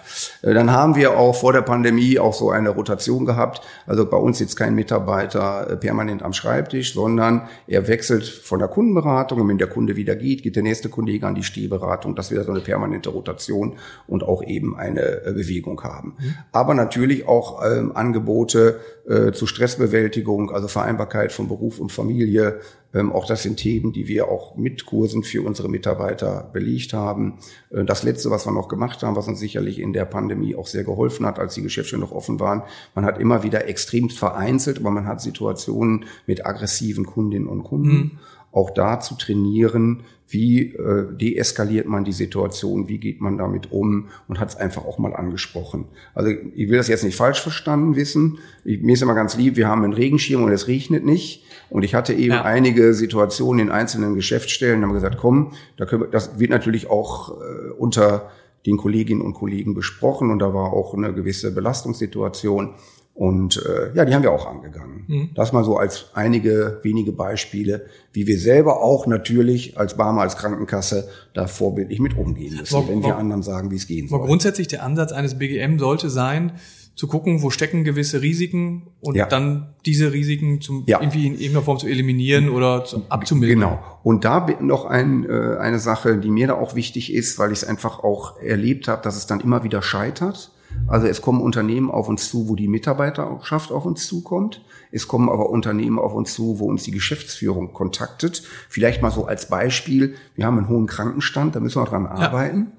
Äh, 0.44 0.54
dann 0.54 0.72
haben 0.72 0.96
wir 0.96 1.18
auch 1.18 1.36
vor 1.36 1.52
der 1.52 1.64
Pandemie 1.64 2.20
auch 2.20 2.36
so 2.40 2.50
eine 2.50 2.70
Rotation 2.70 3.26
gehabt. 3.26 3.62
Also 3.88 4.06
bei 4.06 4.18
uns 4.18 4.40
sitzt 4.40 4.58
kein 4.58 4.76
Mitarbeiter 4.76 5.70
äh, 5.72 5.78
permanent 5.78 6.24
am 6.24 6.34
Schreibtisch, 6.34 6.94
sondern 6.94 7.48
er 7.68 7.88
wechselt 7.88 8.28
von 8.28 8.60
der 8.60 8.68
Kundenberatung 8.68 9.42
und 9.42 9.48
wenn 9.48 9.58
der 9.58 9.68
Kunde 9.68 9.96
wieder 9.96 10.16
geht, 10.16 10.44
geht 10.44 10.56
der 10.56 10.64
nächste 10.64 10.90
Kollege 10.90 11.26
an 11.26 11.36
die 11.36 11.44
Stehberatung, 11.44 12.16
dass 12.16 12.32
wir 12.32 12.44
so 12.44 12.52
eine 12.52 12.62
permanente 12.62 13.10
Rotation 13.10 13.78
und 14.08 14.24
auch 14.24 14.44
eben 14.44 14.76
eine 14.76 15.26
äh, 15.26 15.34
Bewegung 15.34 15.82
haben. 15.84 16.16
Mhm. 16.20 16.36
Aber 16.52 16.74
natürlich 16.74 17.28
auch 17.28 17.64
äh, 17.64 17.70
ähm, 17.80 17.96
Angebote 17.96 18.80
äh, 19.08 19.32
zur 19.32 19.48
Stressbewältigung, 19.48 20.52
also 20.52 20.68
Vereinbarkeit 20.68 21.32
von 21.32 21.48
Beruf 21.48 21.80
und 21.80 21.92
Familie. 21.92 22.60
Ähm, 22.94 23.12
auch 23.12 23.28
das 23.28 23.44
sind 23.44 23.58
Themen, 23.58 23.94
die 23.94 24.08
wir 24.08 24.30
auch 24.30 24.56
mit 24.56 24.86
Kursen 24.86 25.24
für 25.24 25.44
unsere 25.44 25.70
Mitarbeiter 25.70 26.50
belegt 26.52 26.94
haben. 26.94 27.40
Äh, 27.70 27.86
das 27.86 28.04
Letzte, 28.04 28.32
was 28.32 28.48
wir 28.48 28.52
noch 28.52 28.68
gemacht 28.68 29.04
haben, 29.04 29.16
was 29.16 29.28
uns 29.28 29.40
sicherlich 29.40 29.80
in 29.80 29.94
der 29.94 30.06
Pandemie 30.06 30.56
auch 30.56 30.68
sehr 30.68 30.84
geholfen 30.84 31.26
hat, 31.26 31.38
als 31.38 31.54
die 31.54 31.62
Geschäfte 31.62 31.98
noch 31.98 32.12
offen 32.12 32.40
waren, 32.40 32.64
man 32.96 33.06
hat 33.06 33.20
immer 33.20 33.44
wieder 33.44 33.68
extremst 33.68 34.18
vereinzelt, 34.18 34.80
aber 34.80 34.92
man 34.92 35.06
hat 35.06 35.22
Situationen 35.22 36.06
mit 36.26 36.46
aggressiven 36.46 37.06
Kundinnen 37.06 37.48
und 37.48 37.64
Kunden. 37.64 37.90
Mhm. 37.90 38.12
Auch 38.52 38.72
da 38.72 39.00
zu 39.00 39.16
trainieren, 39.16 40.04
wie 40.30 40.74
äh, 40.76 41.08
deeskaliert 41.12 41.88
man 41.88 42.04
die 42.04 42.12
Situation, 42.12 42.88
wie 42.88 43.00
geht 43.00 43.20
man 43.20 43.38
damit 43.38 43.72
um 43.72 44.10
und 44.28 44.40
hat 44.40 44.50
es 44.50 44.56
einfach 44.56 44.86
auch 44.86 45.00
mal 45.00 45.16
angesprochen. 45.16 45.86
Also 46.14 46.30
ich 46.30 46.70
will 46.70 46.78
das 46.78 46.88
jetzt 46.88 47.04
nicht 47.04 47.16
falsch 47.16 47.42
verstanden 47.42 47.96
wissen. 47.96 48.38
Ich, 48.64 48.80
mir 48.82 48.94
ist 48.94 49.02
immer 49.02 49.16
ganz 49.16 49.36
lieb, 49.36 49.56
wir 49.56 49.68
haben 49.68 49.84
einen 49.84 49.94
Regenschirm 49.94 50.44
und 50.44 50.52
es 50.52 50.68
regnet 50.68 51.04
nicht. 51.04 51.44
Und 51.72 51.84
ich 51.84 51.96
hatte 51.96 52.14
eben 52.14 52.34
ja. 52.34 52.44
einige 52.44 52.94
Situationen 52.94 53.68
in 53.68 53.72
einzelnen 53.72 54.16
Geschäftsstellen, 54.16 54.82
da 54.82 54.88
haben 54.88 54.94
wir 54.94 55.02
gesagt, 55.02 55.18
komm, 55.18 55.54
da 55.78 55.86
können 55.86 56.04
wir, 56.04 56.08
das 56.08 56.40
wird 56.40 56.52
natürlich 56.52 56.90
auch 56.90 57.32
äh, 57.42 57.72
unter 57.78 58.30
den 58.66 58.78
Kolleginnen 58.78 59.22
und 59.22 59.34
Kollegen 59.34 59.74
besprochen 59.74 60.32
und 60.32 60.40
da 60.40 60.54
war 60.54 60.74
auch 60.74 60.94
eine 60.94 61.14
gewisse 61.14 61.54
Belastungssituation. 61.54 62.76
Und 63.20 63.62
äh, 63.68 63.94
ja, 63.96 64.06
die 64.06 64.16
haben 64.16 64.24
wir 64.24 64.32
auch 64.32 64.46
angegangen. 64.46 65.04
Mhm. 65.08 65.30
Das 65.36 65.52
mal 65.52 65.66
so 65.66 65.76
als 65.76 66.06
einige 66.14 66.80
wenige 66.84 67.12
Beispiele, 67.12 67.86
wie 68.14 68.28
wir 68.28 68.40
selber 68.40 68.82
auch 68.82 69.08
natürlich 69.08 69.78
als 69.78 69.98
Barmer, 69.98 70.22
als 70.22 70.38
Krankenkasse 70.38 71.10
da 71.34 71.46
vorbildlich 71.46 72.00
mit 72.00 72.18
umgehen 72.18 72.56
müssen, 72.56 72.78
aber, 72.78 72.88
wenn 72.88 73.04
wir 73.04 73.18
anderen 73.18 73.44
sagen, 73.44 73.72
wie 73.72 73.76
es 73.76 73.88
gehen 73.88 74.08
soll. 74.08 74.22
Grundsätzlich 74.22 74.70
der 74.70 74.84
Ansatz 74.84 75.12
eines 75.12 75.38
BGM 75.38 75.80
sollte 75.80 76.10
sein, 76.10 76.54
zu 76.96 77.08
gucken, 77.08 77.42
wo 77.42 77.50
stecken 77.50 77.84
gewisse 77.84 78.22
Risiken 78.22 78.88
und 79.02 79.16
ja. 79.16 79.26
dann 79.26 79.74
diese 79.86 80.14
Risiken 80.14 80.62
zum, 80.62 80.86
ja. 80.88 81.02
irgendwie 81.02 81.28
in 81.28 81.34
irgendeiner 81.34 81.64
Form 81.64 81.78
zu 81.78 81.88
eliminieren 81.88 82.48
oder 82.48 82.86
zu, 82.86 83.02
abzumildern. 83.10 83.60
Genau. 83.60 84.00
Und 84.02 84.24
da 84.24 84.48
noch 84.62 84.86
ein, 84.86 85.26
äh, 85.30 85.58
eine 85.60 85.80
Sache, 85.80 86.20
die 86.20 86.30
mir 86.30 86.48
da 86.48 86.54
auch 86.54 86.74
wichtig 86.74 87.14
ist, 87.14 87.38
weil 87.38 87.52
ich 87.52 87.64
es 87.64 87.64
einfach 87.66 88.00
auch 88.00 88.40
erlebt 88.42 88.88
habe, 88.88 89.02
dass 89.02 89.18
es 89.18 89.28
dann 89.28 89.42
immer 89.42 89.66
wieder 89.66 89.82
scheitert 89.82 90.52
also 90.88 91.08
es 91.08 91.22
kommen 91.22 91.42
Unternehmen 91.42 91.92
auf 91.92 92.10
uns 92.10 92.30
zu, 92.30 92.50
wo 92.50 92.56
die 92.56 92.68
Mitarbeiterschaft 92.68 93.72
auf 93.72 93.86
uns 93.86 94.08
zukommt. 94.08 94.64
Es 94.92 95.08
kommen 95.08 95.30
aber 95.30 95.50
Unternehmen 95.50 96.00
auf 96.00 96.14
uns 96.14 96.34
zu, 96.34 96.60
wo 96.60 96.66
uns 96.66 96.84
die 96.84 96.92
Geschäftsführung 96.92 97.74
kontaktet. 97.74 98.44
Vielleicht 98.70 99.02
mal 99.02 99.12
so 99.12 99.26
als 99.26 99.50
Beispiel, 99.50 100.16
wir 100.36 100.46
haben 100.46 100.58
einen 100.58 100.70
hohen 100.70 100.88
Krankenstand, 100.88 101.56
da 101.56 101.60
müssen 101.60 101.82
wir 101.82 101.86
dran 101.86 102.08
arbeiten. 102.08 102.72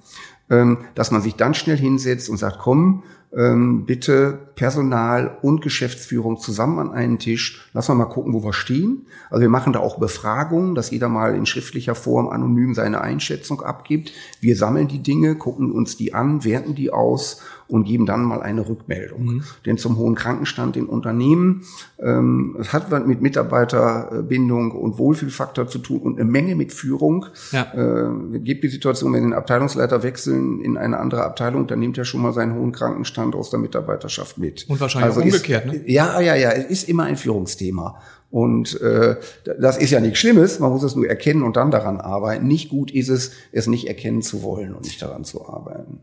Ja. 0.49 0.63
Ähm, 0.63 0.79
dass 0.97 1.13
man 1.13 1.23
sich 1.23 1.37
dann 1.37 1.55
schnell 1.55 1.77
hinsetzt 1.77 2.29
und 2.29 2.37
sagt, 2.37 2.59
komm, 2.59 3.05
ähm, 3.37 3.85
bitte 3.87 4.39
Personal 4.57 5.39
und 5.43 5.63
Geschäftsführung 5.63 6.39
zusammen 6.39 6.79
an 6.79 6.93
einen 6.93 7.19
Tisch. 7.19 7.71
Lass 7.73 7.89
mal 7.89 7.95
mal 7.95 8.07
gucken, 8.07 8.35
wo 8.35 8.43
wir 8.43 8.53
stehen. 8.53 9.07
Also 9.31 9.43
wir 9.43 9.49
machen 9.49 9.73
da 9.73 9.79
auch 9.79 9.99
Befragungen, 9.99 10.75
dass 10.75 10.91
jeder 10.91 11.09
mal 11.09 11.35
in 11.35 11.47
schriftlicher 11.47 11.95
Form 11.95 12.29
anonym 12.29 12.75
seine 12.75 13.01
Einschätzung 13.01 13.63
abgibt. 13.63 14.13
Wir 14.41 14.57
sammeln 14.57 14.89
die 14.89 15.03
Dinge, 15.03 15.37
gucken 15.37 15.71
uns 15.71 15.97
die 15.97 16.13
an, 16.13 16.45
werten 16.45 16.75
die 16.75 16.93
aus 16.93 17.41
und 17.69 17.85
geben 17.85 18.05
dann 18.05 18.25
mal 18.25 18.43
eine 18.43 18.69
Rückmeldung. 18.69 19.25
Mhm. 19.25 19.43
Denn 19.65 19.79
zum 19.79 19.97
hohen 19.97 20.17
Krankenstand 20.17 20.77
in 20.77 20.87
Unternehmen, 20.87 21.63
ähm, 22.01 22.57
es 22.59 22.73
hat 22.73 22.91
mit 23.07 23.23
Mitarbeiterbindung 23.23 24.73
und 24.73 24.99
Wohlfühlfaktor 24.99 25.69
zu 25.69 25.79
tun 25.79 26.01
und 26.01 26.21
eine 26.21 26.29
Menge 26.29 26.57
mit 26.57 26.73
Führung. 26.73 27.27
Ja. 27.53 27.73
Äh, 27.73 28.41
gibt 28.41 28.65
die 28.65 28.69
Situation, 28.69 29.13
wenn 29.13 29.23
den 29.23 29.33
Abteilungsleiter 29.35 30.03
wechseln 30.03 30.61
in 30.61 30.77
eine 30.77 30.99
andere 30.99 31.25
Abteilung, 31.25 31.69
dann 31.69 31.79
nimmt 31.79 31.97
er 31.97 32.05
schon 32.05 32.23
mal 32.23 32.33
seinen 32.33 32.55
hohen 32.55 32.73
Krankenstand 32.73 33.20
aus 33.35 33.51
der 33.51 33.59
Mitarbeiterschaft 33.59 34.39
mit. 34.39 34.69
Und 34.69 34.81
wahrscheinlich 34.81 35.17
also 35.17 35.23
umgekehrt, 35.23 35.67
ist, 35.67 35.73
ne? 35.73 35.91
Ja, 35.91 36.21
ja, 36.21 36.35
ja, 36.35 36.51
es 36.51 36.67
ist 36.67 36.89
immer 36.89 37.05
ein 37.05 37.17
Führungsthema. 37.17 38.01
Und 38.31 38.81
äh, 38.81 39.17
das 39.59 39.77
ist 39.79 39.91
ja 39.91 40.01
nichts 40.01 40.19
Schlimmes, 40.19 40.61
man 40.61 40.71
muss 40.71 40.85
es 40.85 40.95
nur 40.95 41.09
erkennen 41.09 41.43
und 41.43 41.57
dann 41.57 41.71
daran 41.71 42.01
arbeiten. 42.01 42.47
Nicht 42.47 42.69
gut 42.69 42.91
ist 42.93 43.09
es, 43.09 43.33
es 43.51 43.67
nicht 43.67 43.89
erkennen 43.89 44.23
zu 44.23 44.43
wollen 44.43 44.75
und 44.75 44.85
nicht 44.85 45.03
daran 45.03 45.25
zu 45.25 45.49
arbeiten 45.49 46.01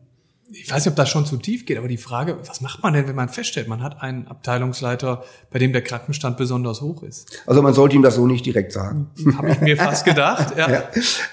ich 0.50 0.72
weiß 0.72 0.86
nicht, 0.86 0.92
ob 0.92 0.96
das 0.96 1.10
schon 1.10 1.26
zu 1.26 1.38
tief 1.38 1.66
geht, 1.66 1.78
aber 1.78 1.90
die 1.90 1.98
Frage, 1.98 2.38
was 2.46 2.62
macht 2.62 2.82
man 2.82 2.94
denn, 2.94 3.08
wenn 3.08 3.16
man 3.16 3.28
feststellt, 3.28 3.68
man 3.68 3.84
hat 3.84 4.02
einen 4.02 4.28
Abteilungsleiter, 4.28 5.24
bei 5.52 5.60
dem 5.60 5.74
der 5.74 5.82
Krankenstand 5.82 6.38
besonders 6.38 6.82
hoch 6.82 7.04
ist? 7.04 7.44
Also 7.46 7.62
man 7.62 7.74
sollte 7.74 7.98
ihm 7.98 8.02
das 8.02 8.16
so 8.16 8.28
nicht 8.28 8.46
direkt 8.46 8.72
sagen. 8.72 9.08
Habe 9.36 9.52
ich 9.52 9.60
mir 9.60 9.76
fast 9.76 10.06
gedacht. 10.06 10.58
Ja. 10.58 10.72
ja. 10.72 10.84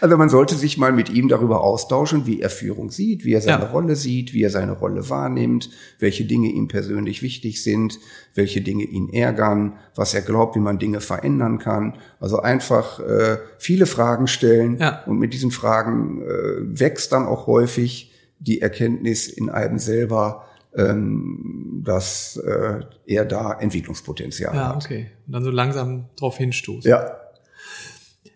Also 0.00 0.16
man 0.16 0.29
sollte 0.29 0.57
sich 0.57 0.79
mal 0.79 0.92
mit 0.92 1.11
ihm 1.11 1.29
darüber 1.29 1.61
austauschen, 1.61 2.27
wie 2.27 2.40
er 2.40 2.50
Führung 2.50 2.90
sieht, 2.90 3.24
wie 3.24 3.35
er 3.35 3.40
seine 3.40 3.64
ja. 3.64 3.70
Rolle 3.70 3.94
sieht, 3.94 4.35
wie 4.35 4.42
er 4.42 4.50
seine 4.50 4.72
Rolle 4.72 5.09
wahrnimmt, 5.09 5.70
welche 6.00 6.24
Dinge 6.24 6.48
ihm 6.48 6.66
persönlich 6.66 7.22
wichtig 7.22 7.62
sind, 7.62 8.00
welche 8.35 8.62
Dinge 8.62 8.85
ihn 8.85 9.09
ärgern, 9.12 9.74
was 9.94 10.12
er 10.14 10.22
glaubt, 10.22 10.57
wie 10.57 10.61
man 10.61 10.81
Dinge 10.81 11.00
verändern 11.00 11.59
kann. 11.59 11.98
Also 12.18 12.40
einfach 12.40 12.98
äh, 12.98 13.38
viele 13.59 13.87
Fragen 13.87 14.27
stellen 14.27 14.79
ja. 14.79 15.05
und 15.07 15.18
mit 15.18 15.33
diesen 15.35 15.53
Fragen 15.53 16.22
äh, 16.22 16.81
wächst 16.81 17.12
dann 17.12 17.27
auch 17.27 17.46
häufig 17.46 18.11
die 18.46 18.61
Erkenntnis 18.61 19.28
in 19.28 19.50
einem 19.50 19.78
selber, 19.78 20.46
ähm, 20.76 21.83
dass 21.85 22.37
äh, 22.37 22.80
er 23.07 23.24
da 23.24 23.52
Entwicklungspotenzial 23.52 24.54
ja, 24.54 24.68
hat. 24.68 24.83
Ja, 24.83 24.87
okay. 24.87 25.11
Und 25.26 25.33
dann 25.33 25.44
so 25.44 25.50
langsam 25.50 26.07
drauf 26.16 26.37
hinstoßen. 26.37 26.90
Ja. 26.90 27.16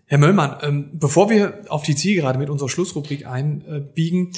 Herr 0.06 0.18
Möllmann, 0.18 0.56
ähm, 0.62 0.90
bevor 0.94 1.28
wir 1.28 1.64
auf 1.68 1.82
die 1.82 1.94
Zielgerade 1.94 2.38
mit 2.38 2.48
unserer 2.48 2.68
Schlussrubrik 2.68 3.26
einbiegen, 3.26 4.32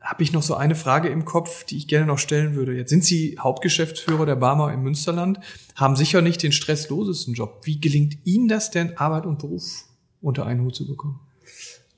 habe 0.00 0.22
ich 0.22 0.32
noch 0.32 0.42
so 0.42 0.54
eine 0.54 0.74
Frage 0.74 1.08
im 1.08 1.24
Kopf, 1.24 1.64
die 1.64 1.76
ich 1.76 1.88
gerne 1.88 2.06
noch 2.06 2.18
stellen 2.18 2.54
würde. 2.54 2.74
Jetzt 2.74 2.90
sind 2.90 3.04
Sie 3.04 3.38
Hauptgeschäftsführer 3.38 4.26
der 4.26 4.36
Barmer 4.36 4.72
im 4.72 4.82
Münsterland, 4.82 5.40
haben 5.74 5.96
sicher 5.96 6.20
nicht 6.20 6.42
den 6.42 6.52
stresslosesten 6.52 7.34
Job. 7.34 7.62
Wie 7.64 7.80
gelingt 7.80 8.18
Ihnen 8.24 8.48
das 8.48 8.70
denn, 8.70 8.96
Arbeit 8.98 9.24
und 9.24 9.38
Beruf 9.38 9.86
unter 10.20 10.46
einen 10.46 10.62
Hut 10.62 10.74
zu 10.74 10.86
bekommen? 10.86 11.20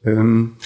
Ähm, 0.05 0.57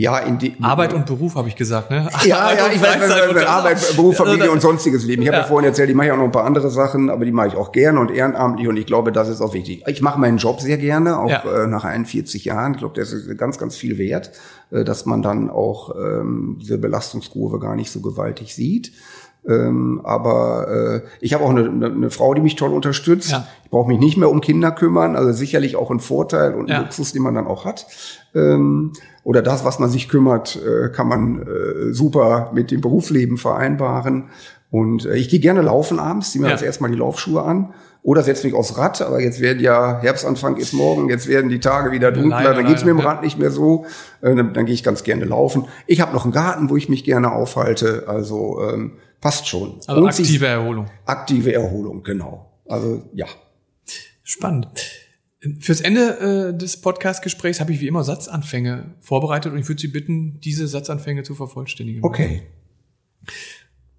ja, 0.00 0.18
in 0.18 0.38
die, 0.38 0.56
Arbeit 0.62 0.94
und 0.94 1.04
Beruf 1.04 1.34
habe 1.34 1.48
ich 1.48 1.56
gesagt, 1.56 1.90
ne? 1.90 2.08
Ja, 2.24 2.38
Arbeit 2.38 2.58
ja, 2.58 2.72
ich 2.72 2.82
weiß, 2.82 3.46
Arbeit, 3.46 3.96
Beruf, 3.96 4.16
Familie 4.16 4.50
und 4.50 4.62
sonstiges 4.62 5.04
Leben. 5.04 5.22
Ich 5.22 5.28
habe 5.28 5.36
ja. 5.36 5.42
ja 5.42 5.48
vorhin 5.48 5.68
erzählt, 5.68 5.90
ich 5.90 5.94
mache 5.96 6.06
ja 6.06 6.14
auch 6.14 6.18
noch 6.18 6.24
ein 6.24 6.32
paar 6.32 6.44
andere 6.44 6.70
Sachen, 6.70 7.10
aber 7.10 7.26
die 7.26 7.32
mache 7.32 7.48
ich 7.48 7.54
auch 7.54 7.70
gerne 7.70 8.00
und 8.00 8.10
ehrenamtlich 8.10 8.66
und 8.66 8.78
ich 8.78 8.86
glaube, 8.86 9.12
das 9.12 9.28
ist 9.28 9.42
auch 9.42 9.52
wichtig. 9.52 9.82
Ich 9.86 10.00
mache 10.00 10.18
meinen 10.18 10.38
Job 10.38 10.60
sehr 10.60 10.78
gerne, 10.78 11.18
auch 11.18 11.28
ja. 11.28 11.64
äh, 11.64 11.66
nach 11.66 11.84
41 11.84 12.46
Jahren. 12.46 12.72
Ich 12.72 12.78
glaube, 12.78 12.98
das 12.98 13.12
ist 13.12 13.36
ganz, 13.36 13.58
ganz 13.58 13.76
viel 13.76 13.98
wert, 13.98 14.32
äh, 14.70 14.84
dass 14.84 15.04
man 15.04 15.20
dann 15.20 15.50
auch 15.50 15.94
ähm, 15.94 16.56
diese 16.60 16.78
Belastungskurve 16.78 17.58
gar 17.58 17.76
nicht 17.76 17.90
so 17.90 18.00
gewaltig 18.00 18.54
sieht. 18.54 18.92
Ähm, 19.48 20.00
aber 20.04 20.68
äh, 20.68 21.08
ich 21.20 21.32
habe 21.34 21.44
auch 21.44 21.50
eine, 21.50 21.64
eine, 21.68 21.86
eine 21.86 22.10
Frau, 22.10 22.34
die 22.34 22.40
mich 22.40 22.56
toll 22.56 22.72
unterstützt. 22.72 23.32
Ja. 23.32 23.46
Ich 23.64 23.70
brauche 23.70 23.88
mich 23.88 23.98
nicht 23.98 24.16
mehr 24.16 24.30
um 24.30 24.40
Kinder 24.40 24.70
kümmern, 24.70 25.16
also 25.16 25.32
sicherlich 25.32 25.76
auch 25.76 25.90
ein 25.90 26.00
Vorteil 26.00 26.54
und 26.54 26.70
ein 26.70 26.76
ja. 26.76 26.80
Luxus, 26.80 27.12
den 27.12 27.22
man 27.22 27.34
dann 27.34 27.46
auch 27.46 27.64
hat. 27.64 27.86
Ähm, 28.34 28.92
oder 29.24 29.42
das, 29.42 29.64
was 29.64 29.78
man 29.78 29.90
sich 29.90 30.08
kümmert, 30.08 30.56
äh, 30.56 30.90
kann 30.90 31.08
man 31.08 31.42
äh, 31.42 31.92
super 31.92 32.50
mit 32.54 32.70
dem 32.70 32.80
Berufsleben 32.80 33.38
vereinbaren. 33.38 34.24
Und 34.70 35.06
äh, 35.06 35.16
ich 35.16 35.28
gehe 35.28 35.40
gerne 35.40 35.62
laufen 35.62 35.98
abends, 35.98 36.32
ziehe 36.32 36.42
mir 36.42 36.48
ja. 36.48 36.54
als 36.54 36.62
erstmal 36.62 36.90
die 36.90 36.96
Laufschuhe 36.96 37.42
an. 37.42 37.72
Oder 38.02 38.22
setze 38.22 38.46
mich 38.46 38.54
aufs 38.54 38.78
Rad, 38.78 39.02
aber 39.02 39.20
jetzt 39.20 39.42
werden 39.42 39.60
ja, 39.60 40.00
Herbstanfang 40.00 40.56
ist 40.56 40.72
morgen, 40.72 41.10
jetzt 41.10 41.28
werden 41.28 41.50
die 41.50 41.60
Tage 41.60 41.92
wieder 41.92 42.10
dunkler, 42.10 42.44
leider, 42.44 42.54
dann 42.54 42.66
geht's 42.66 42.82
mir 42.82 42.92
im 42.92 42.98
Rad 43.00 43.22
nicht 43.22 43.38
mehr 43.38 43.50
so. 43.50 43.84
Äh, 44.22 44.34
dann, 44.34 44.54
dann 44.54 44.64
gehe 44.64 44.74
ich 44.74 44.82
ganz 44.82 45.02
gerne 45.02 45.26
laufen. 45.26 45.66
Ich 45.86 46.00
habe 46.00 46.14
noch 46.14 46.24
einen 46.24 46.32
Garten, 46.32 46.70
wo 46.70 46.76
ich 46.76 46.88
mich 46.88 47.04
gerne 47.04 47.30
aufhalte. 47.30 48.04
Also 48.06 48.58
ähm, 48.62 48.92
passt 49.20 49.46
schon. 49.48 49.80
Also 49.86 50.00
Und 50.00 50.08
aktive 50.08 50.46
Erholung. 50.46 50.86
Aktive 51.06 51.52
Erholung, 51.52 52.02
genau. 52.02 52.52
Also 52.66 53.02
ja. 53.12 53.26
Spannend. 54.22 54.68
Fürs 55.58 55.80
Ende 55.80 56.52
äh, 56.52 56.58
des 56.58 56.80
Podcast-Gesprächs 56.80 57.60
habe 57.60 57.72
ich 57.72 57.80
wie 57.80 57.86
immer 57.86 58.04
Satzanfänge 58.04 58.94
vorbereitet 59.00 59.52
und 59.52 59.58
ich 59.58 59.68
würde 59.68 59.80
Sie 59.80 59.88
bitten, 59.88 60.38
diese 60.40 60.68
Satzanfänge 60.68 61.22
zu 61.22 61.34
vervollständigen. 61.34 62.04
Okay. 62.04 62.42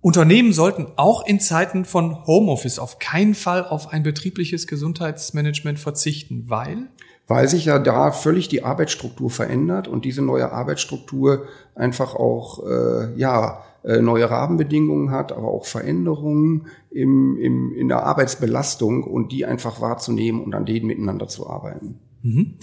Unternehmen 0.01 0.53
sollten 0.53 0.87
auch 0.97 1.25
in 1.25 1.39
Zeiten 1.39 1.85
von 1.85 2.25
Homeoffice 2.25 2.79
auf 2.79 2.99
keinen 2.99 3.35
Fall 3.35 3.65
auf 3.65 3.91
ein 3.91 4.03
betriebliches 4.03 4.67
Gesundheitsmanagement 4.67 5.79
verzichten, 5.79 6.45
weil? 6.47 6.89
Weil 7.27 7.47
sich 7.47 7.65
ja 7.65 7.79
da 7.79 8.11
völlig 8.11 8.47
die 8.47 8.63
Arbeitsstruktur 8.63 9.29
verändert 9.29 9.87
und 9.87 10.05
diese 10.05 10.21
neue 10.21 10.51
Arbeitsstruktur 10.51 11.47
einfach 11.75 12.15
auch, 12.15 12.65
äh, 12.67 13.15
ja, 13.15 13.63
neue 13.83 14.29
Rahmenbedingungen 14.29 15.09
hat, 15.09 15.31
aber 15.31 15.47
auch 15.47 15.65
Veränderungen 15.65 16.67
im, 16.91 17.37
im, 17.37 17.73
in 17.73 17.87
der 17.87 18.03
Arbeitsbelastung 18.03 19.03
und 19.03 19.31
die 19.31 19.45
einfach 19.45 19.81
wahrzunehmen 19.81 20.43
und 20.43 20.53
an 20.53 20.65
denen 20.65 20.85
miteinander 20.85 21.27
zu 21.27 21.49
arbeiten. 21.49 21.99
Mhm. 22.21 22.57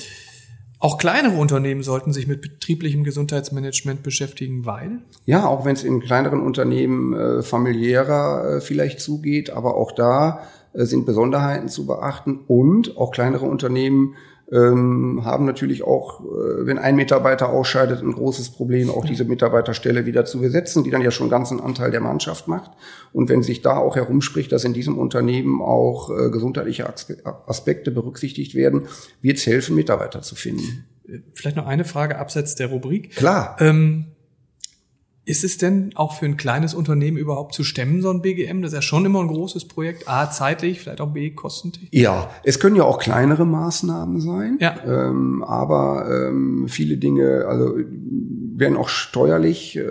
Auch 0.80 0.96
kleinere 0.96 1.36
Unternehmen 1.36 1.82
sollten 1.82 2.12
sich 2.12 2.28
mit 2.28 2.40
betrieblichem 2.40 3.02
Gesundheitsmanagement 3.02 4.04
beschäftigen, 4.04 4.64
weil? 4.64 5.00
Ja, 5.24 5.44
auch 5.46 5.64
wenn 5.64 5.74
es 5.74 5.82
in 5.82 6.00
kleineren 6.00 6.40
Unternehmen 6.40 7.14
äh, 7.14 7.42
familiärer 7.42 8.56
äh, 8.56 8.60
vielleicht 8.60 9.00
zugeht, 9.00 9.50
aber 9.50 9.74
auch 9.74 9.90
da 9.90 10.44
äh, 10.72 10.84
sind 10.84 11.04
Besonderheiten 11.04 11.68
zu 11.68 11.84
beachten 11.84 12.40
und 12.46 12.96
auch 12.96 13.10
kleinere 13.10 13.46
Unternehmen 13.46 14.14
ähm, 14.50 15.22
haben 15.24 15.44
natürlich 15.44 15.82
auch, 15.82 16.20
äh, 16.20 16.66
wenn 16.66 16.78
ein 16.78 16.96
Mitarbeiter 16.96 17.50
ausscheidet, 17.50 18.02
ein 18.02 18.12
großes 18.12 18.50
Problem, 18.50 18.90
auch 18.90 19.04
diese 19.04 19.24
Mitarbeiterstelle 19.24 20.06
wieder 20.06 20.24
zu 20.24 20.40
besetzen, 20.40 20.84
die 20.84 20.90
dann 20.90 21.02
ja 21.02 21.10
schon 21.10 21.28
ganz 21.28 21.50
einen 21.50 21.60
Anteil 21.60 21.90
der 21.90 22.00
Mannschaft 22.00 22.48
macht. 22.48 22.70
Und 23.12 23.28
wenn 23.28 23.42
sich 23.42 23.60
da 23.60 23.76
auch 23.76 23.96
herumspricht, 23.96 24.50
dass 24.50 24.64
in 24.64 24.72
diesem 24.72 24.98
Unternehmen 24.98 25.60
auch 25.60 26.10
äh, 26.10 26.30
gesundheitliche 26.30 26.86
Aspekte 27.46 27.90
berücksichtigt 27.90 28.54
werden, 28.54 28.88
wird 29.20 29.38
es 29.38 29.46
helfen, 29.46 29.74
Mitarbeiter 29.74 30.22
zu 30.22 30.34
finden. 30.34 30.86
Vielleicht 31.34 31.56
noch 31.56 31.66
eine 31.66 31.84
Frage 31.84 32.18
abseits 32.18 32.54
der 32.54 32.68
Rubrik. 32.68 33.16
Klar. 33.16 33.56
Ähm 33.60 34.06
ist 35.28 35.44
es 35.44 35.58
denn 35.58 35.90
auch 35.94 36.14
für 36.14 36.24
ein 36.24 36.38
kleines 36.38 36.72
Unternehmen 36.72 37.18
überhaupt 37.18 37.54
zu 37.54 37.62
stemmen, 37.62 38.00
so 38.00 38.10
ein 38.10 38.22
BGM? 38.22 38.62
Das 38.62 38.72
ist 38.72 38.76
ja 38.76 38.82
schon 38.82 39.04
immer 39.04 39.20
ein 39.20 39.28
großes 39.28 39.68
Projekt. 39.68 40.08
A, 40.08 40.30
zeitlich, 40.30 40.80
vielleicht 40.80 41.02
auch 41.02 41.12
B, 41.12 41.30
kostentechnisch. 41.30 41.90
Ja, 41.92 42.30
es 42.44 42.58
können 42.58 42.76
ja 42.76 42.84
auch 42.84 42.98
kleinere 42.98 43.44
Maßnahmen 43.44 44.20
sein. 44.22 44.56
Ja. 44.58 44.76
Ähm, 44.86 45.44
aber 45.44 46.08
ähm, 46.10 46.66
viele 46.68 46.96
Dinge, 46.96 47.44
also 47.46 47.74
werden 47.76 48.78
auch 48.78 48.88
steuerlich 48.88 49.76
äh, 49.76 49.82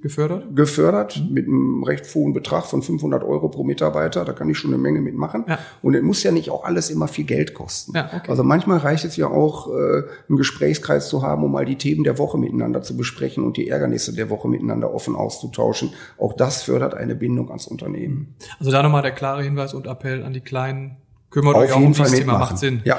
gefördert? 0.00 0.54
Gefördert 0.54 1.22
mit 1.30 1.46
einem 1.46 1.82
recht 1.82 2.14
hohen 2.14 2.32
Betrag 2.32 2.66
von 2.66 2.82
500 2.82 3.22
Euro 3.24 3.48
pro 3.48 3.64
Mitarbeiter. 3.64 4.24
Da 4.24 4.32
kann 4.32 4.48
ich 4.48 4.58
schon 4.58 4.72
eine 4.72 4.78
Menge 4.78 5.00
mitmachen. 5.00 5.44
Ja. 5.48 5.58
Und 5.82 5.94
es 5.94 6.02
muss 6.02 6.22
ja 6.22 6.30
nicht 6.30 6.50
auch 6.50 6.64
alles 6.64 6.90
immer 6.90 7.08
viel 7.08 7.24
Geld 7.24 7.54
kosten. 7.54 7.92
Ja, 7.94 8.10
okay. 8.14 8.30
Also 8.30 8.42
manchmal 8.42 8.78
reicht 8.78 9.04
es 9.04 9.16
ja 9.16 9.28
auch, 9.28 9.68
äh, 9.68 10.02
einen 10.28 10.36
Gesprächskreis 10.36 11.08
zu 11.08 11.22
haben, 11.22 11.44
um 11.44 11.52
mal 11.52 11.64
die 11.64 11.76
Themen 11.76 12.04
der 12.04 12.18
Woche 12.18 12.38
miteinander 12.38 12.82
zu 12.82 12.96
besprechen 12.96 13.44
und 13.44 13.56
die 13.56 13.68
Ärgernisse 13.68 14.14
der 14.14 14.30
Woche 14.30 14.48
miteinander 14.48 14.92
offen 14.92 15.16
auszutauschen. 15.16 15.92
Auch 16.18 16.32
das 16.32 16.62
fördert 16.62 16.94
eine 16.94 17.14
Bindung 17.14 17.48
ans 17.48 17.66
Unternehmen. 17.66 18.34
Also 18.58 18.70
da 18.70 18.82
nochmal 18.82 19.02
der 19.02 19.12
klare 19.12 19.42
Hinweis 19.42 19.74
und 19.74 19.86
Appell 19.86 20.22
an 20.22 20.32
die 20.32 20.40
Kleinen. 20.40 20.96
Kümmert 21.30 21.56
Auf 21.56 21.62
euch 21.62 21.72
auch 21.72 21.80
um 21.80 21.92
dieses 21.92 22.12
Thema, 22.12 22.38
macht 22.38 22.58
Sinn. 22.58 22.80
Ja. 22.84 22.98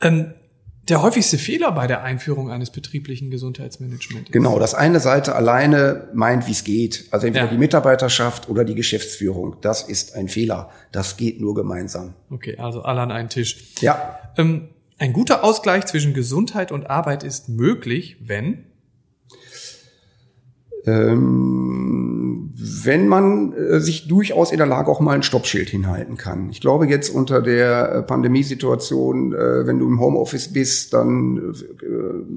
Ähm, 0.00 0.32
der 0.88 1.02
häufigste 1.02 1.36
Fehler 1.36 1.72
bei 1.72 1.86
der 1.86 2.02
Einführung 2.04 2.50
eines 2.50 2.70
betrieblichen 2.70 3.30
Gesundheitsmanagements. 3.30 4.30
Genau, 4.30 4.58
dass 4.58 4.74
eine 4.74 5.00
Seite 5.00 5.34
alleine 5.34 6.08
meint, 6.14 6.46
wie 6.46 6.52
es 6.52 6.62
geht. 6.62 7.06
Also 7.10 7.26
entweder 7.26 7.46
ja. 7.46 7.50
die 7.50 7.58
Mitarbeiterschaft 7.58 8.48
oder 8.48 8.64
die 8.64 8.74
Geschäftsführung. 8.74 9.56
Das 9.62 9.82
ist 9.82 10.14
ein 10.14 10.28
Fehler. 10.28 10.70
Das 10.92 11.16
geht 11.16 11.40
nur 11.40 11.54
gemeinsam. 11.54 12.14
Okay, 12.30 12.56
also 12.58 12.82
alle 12.82 13.00
an 13.00 13.10
einen 13.10 13.28
Tisch. 13.28 13.72
Ja. 13.80 14.18
Ähm, 14.36 14.68
ein 14.98 15.12
guter 15.12 15.42
Ausgleich 15.42 15.86
zwischen 15.86 16.14
Gesundheit 16.14 16.70
und 16.70 16.88
Arbeit 16.88 17.24
ist 17.24 17.48
möglich, 17.48 18.16
wenn 18.20 18.66
ähm, 20.86 22.25
wenn 22.54 23.08
man 23.08 23.52
äh, 23.52 23.80
sich 23.80 24.08
durchaus 24.08 24.52
in 24.52 24.58
der 24.58 24.66
Lage 24.66 24.90
auch 24.90 25.00
mal 25.00 25.14
ein 25.14 25.22
Stoppschild 25.22 25.68
hinhalten 25.68 26.16
kann. 26.16 26.50
Ich 26.50 26.60
glaube 26.60 26.86
jetzt 26.86 27.10
unter 27.10 27.42
der 27.42 27.92
äh, 27.92 28.02
Pandemiesituation, 28.02 29.32
äh, 29.32 29.66
wenn 29.66 29.78
du 29.78 29.86
im 29.86 30.00
Homeoffice 30.00 30.52
bist, 30.52 30.92
dann 30.92 31.54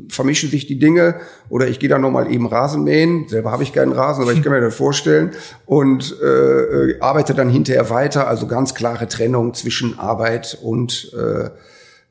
vermischen 0.10 0.50
sich 0.50 0.68
die 0.68 0.80
Dinge 0.80 1.16
oder 1.50 1.68
ich 1.68 1.80
gehe 1.80 1.90
da 1.90 1.98
nochmal 1.98 2.32
eben 2.32 2.48
Rasen 2.48 2.84
mähen. 2.84 3.28
Selber 3.28 3.52
habe 3.52 3.64
ich 3.64 3.74
keinen 3.74 3.92
Rasen, 3.92 4.24
aber 4.24 4.34
ich 4.34 4.42
kann 4.42 4.52
mir 4.52 4.62
das 4.62 4.76
vorstellen 4.76 5.32
und 5.66 6.16
äh, 6.22 7.00
arbeite 7.00 7.34
dann 7.34 7.50
hinterher 7.50 7.90
weiter. 7.90 8.28
Also 8.28 8.48
ganz 8.48 8.74
klare 8.74 9.08
Trennung 9.08 9.54
zwischen 9.54 10.00
Arbeit 10.00 10.58
und, 10.62 11.12
äh, 11.14 11.50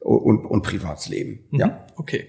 und, 0.00 0.44
und 0.44 0.62
Privatsleben. 0.62 1.40
Mhm. 1.50 1.58
Ja. 1.58 1.86
Okay. 1.96 2.28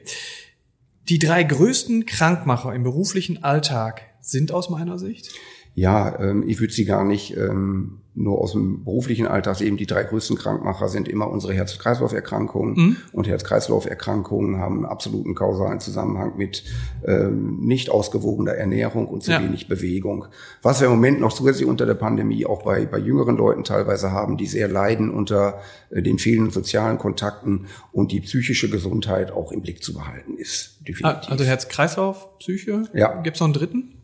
Die 1.09 1.17
drei 1.17 1.43
größten 1.43 2.05
Krankmacher 2.05 2.73
im 2.73 2.83
beruflichen 2.83 3.43
Alltag 3.43 4.01
sind 4.21 4.51
aus 4.51 4.69
meiner 4.69 4.99
Sicht? 4.99 5.31
Ja, 5.79 6.19
ähm, 6.19 6.43
ich 6.45 6.59
würde 6.59 6.73
sie 6.73 6.83
gar 6.83 7.05
nicht 7.05 7.37
ähm, 7.37 7.99
nur 8.13 8.41
aus 8.41 8.51
dem 8.51 8.83
beruflichen 8.83 9.25
Alltag 9.27 9.55
sehen. 9.55 9.77
Die 9.77 9.85
drei 9.85 10.03
größten 10.03 10.35
Krankmacher 10.37 10.89
sind 10.89 11.07
immer 11.07 11.29
unsere 11.29 11.53
Herz-Kreislauf-Erkrankungen. 11.53 12.73
Mhm. 12.75 12.97
Und 13.13 13.29
Herz-Kreislauf-Erkrankungen 13.29 14.57
haben 14.57 14.79
einen 14.79 14.85
absoluten 14.85 15.35
kausalen 15.35 15.79
Zusammenhang 15.79 16.35
mit 16.35 16.65
ähm, 17.07 17.59
nicht 17.61 17.91
ausgewogener 17.91 18.55
Ernährung 18.55 19.07
und 19.07 19.23
zu 19.23 19.31
ja. 19.31 19.41
wenig 19.41 19.69
Bewegung. 19.69 20.25
Was 20.61 20.81
wir 20.81 20.87
im 20.87 20.95
Moment 20.95 21.21
noch 21.21 21.31
zusätzlich 21.31 21.65
unter 21.65 21.85
der 21.85 21.93
Pandemie 21.93 22.45
auch 22.45 22.63
bei, 22.63 22.85
bei 22.85 22.97
jüngeren 22.97 23.37
Leuten 23.37 23.63
teilweise 23.63 24.11
haben, 24.11 24.35
die 24.35 24.47
sehr 24.47 24.67
leiden 24.67 25.11
unter 25.11 25.61
äh, 25.91 26.01
den 26.01 26.19
fehlenden 26.19 26.51
sozialen 26.51 26.97
Kontakten 26.97 27.67
und 27.93 28.11
die 28.11 28.19
psychische 28.19 28.69
Gesundheit 28.69 29.31
auch 29.31 29.53
im 29.53 29.61
Blick 29.61 29.81
zu 29.81 29.93
behalten 29.93 30.35
ist. 30.37 30.79
Definitiv. 30.85 31.31
Also 31.31 31.45
Herz-Kreislauf, 31.45 32.37
Psyche? 32.39 32.83
Ja. 32.93 33.21
Gibt 33.21 33.37
es 33.37 33.39
noch 33.39 33.47
einen 33.47 33.53
dritten? 33.53 33.98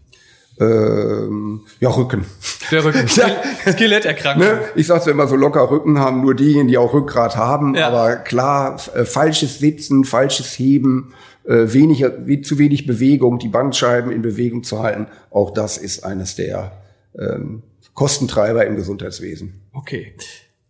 Ähm, 0.59 1.61
ja, 1.79 1.89
Rücken. 1.89 2.25
Der 2.71 2.85
Rücken. 2.85 3.07
ja. 3.15 3.71
Skeletterkrankung. 3.71 4.47
Ne? 4.47 4.59
Ich 4.75 4.87
sag's 4.87 5.05
ja 5.05 5.11
immer 5.11 5.27
so 5.27 5.35
locker, 5.35 5.69
Rücken 5.69 5.99
haben 5.99 6.21
nur 6.21 6.33
diejenigen, 6.33 6.67
die 6.67 6.77
auch 6.77 6.93
Rückgrat 6.93 7.35
haben. 7.35 7.75
Ja. 7.75 7.89
Aber 7.89 8.15
klar, 8.15 8.79
äh, 8.95 9.03
falsches 9.05 9.59
Sitzen, 9.59 10.05
falsches 10.05 10.57
Heben, 10.57 11.13
äh, 11.43 11.73
wenig, 11.73 12.05
wie, 12.25 12.41
zu 12.41 12.57
wenig 12.57 12.85
Bewegung, 12.85 13.37
die 13.39 13.49
Bandscheiben 13.49 14.11
in 14.11 14.21
Bewegung 14.21 14.63
zu 14.63 14.81
halten, 14.81 15.07
auch 15.29 15.51
das 15.51 15.77
ist 15.77 16.03
eines 16.05 16.35
der 16.35 16.81
ähm, 17.19 17.63
Kostentreiber 17.93 18.65
im 18.65 18.75
Gesundheitswesen. 18.75 19.61
Okay. 19.73 20.13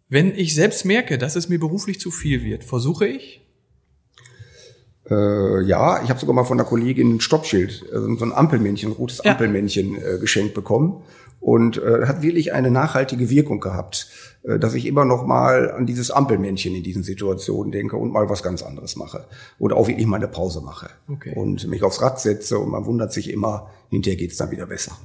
Wenn 0.10 0.36
ich 0.36 0.54
selbst 0.54 0.86
merke, 0.86 1.18
dass 1.18 1.36
es 1.36 1.50
mir 1.50 1.60
beruflich 1.60 2.00
zu 2.00 2.12
viel 2.12 2.44
wird, 2.44 2.64
versuche 2.64 3.08
ich, 3.08 3.45
äh, 5.10 5.62
ja, 5.62 6.02
ich 6.04 6.10
habe 6.10 6.20
sogar 6.20 6.34
mal 6.34 6.46
von 6.46 6.60
einer 6.60 6.68
Kollegin 6.68 7.16
ein 7.16 7.22
Stoppschild, 7.22 7.86
also 7.94 8.16
so 8.16 8.26
ein 8.26 8.34
Ampelmännchen, 8.34 8.92
ein 8.92 8.96
rotes 8.96 9.22
ja. 9.24 9.32
Ampelmännchen 9.32 9.96
äh, 9.96 10.18
geschenkt 10.20 10.54
bekommen 10.54 11.04
und 11.40 11.78
äh, 11.78 12.08
hat 12.08 12.24
wirklich 12.24 12.54
eine 12.54 12.72
nachhaltige 12.72 13.30
Wirkung 13.30 13.60
gehabt, 13.60 14.10
äh, 14.44 14.58
dass 14.58 14.74
ich 14.74 14.88
immer 14.88 15.06
noch 15.06 15.26
mal 15.26 15.72
an 15.72 15.86
dieses 15.86 16.10
Ampelmännchen 16.10 16.74
in 16.74 16.82
diesen 16.82 17.04
Situationen 17.04 17.72
denke 17.72 17.98
und 17.98 18.12
mal 18.12 18.30
was 18.30 18.42
ganz 18.42 18.64
anderes 18.64 18.96
mache 18.96 19.26
oder 19.60 19.78
auch 19.78 19.88
wirklich 19.88 20.08
mal 20.08 20.18
eine 20.18 20.28
Pause 20.28 20.62
mache 20.62 20.90
okay. 21.08 21.34
und 21.36 21.68
mich 21.68 21.84
aufs 21.84 22.02
Rad 22.02 22.20
setze 22.20 22.58
und 22.58 22.72
man 22.72 22.86
wundert 22.86 23.14
sich 23.14 23.30
immer, 23.30 23.70
hinterher 23.90 24.18
geht's 24.18 24.38
dann 24.38 24.50
wieder 24.50 24.66
besser. 24.66 24.98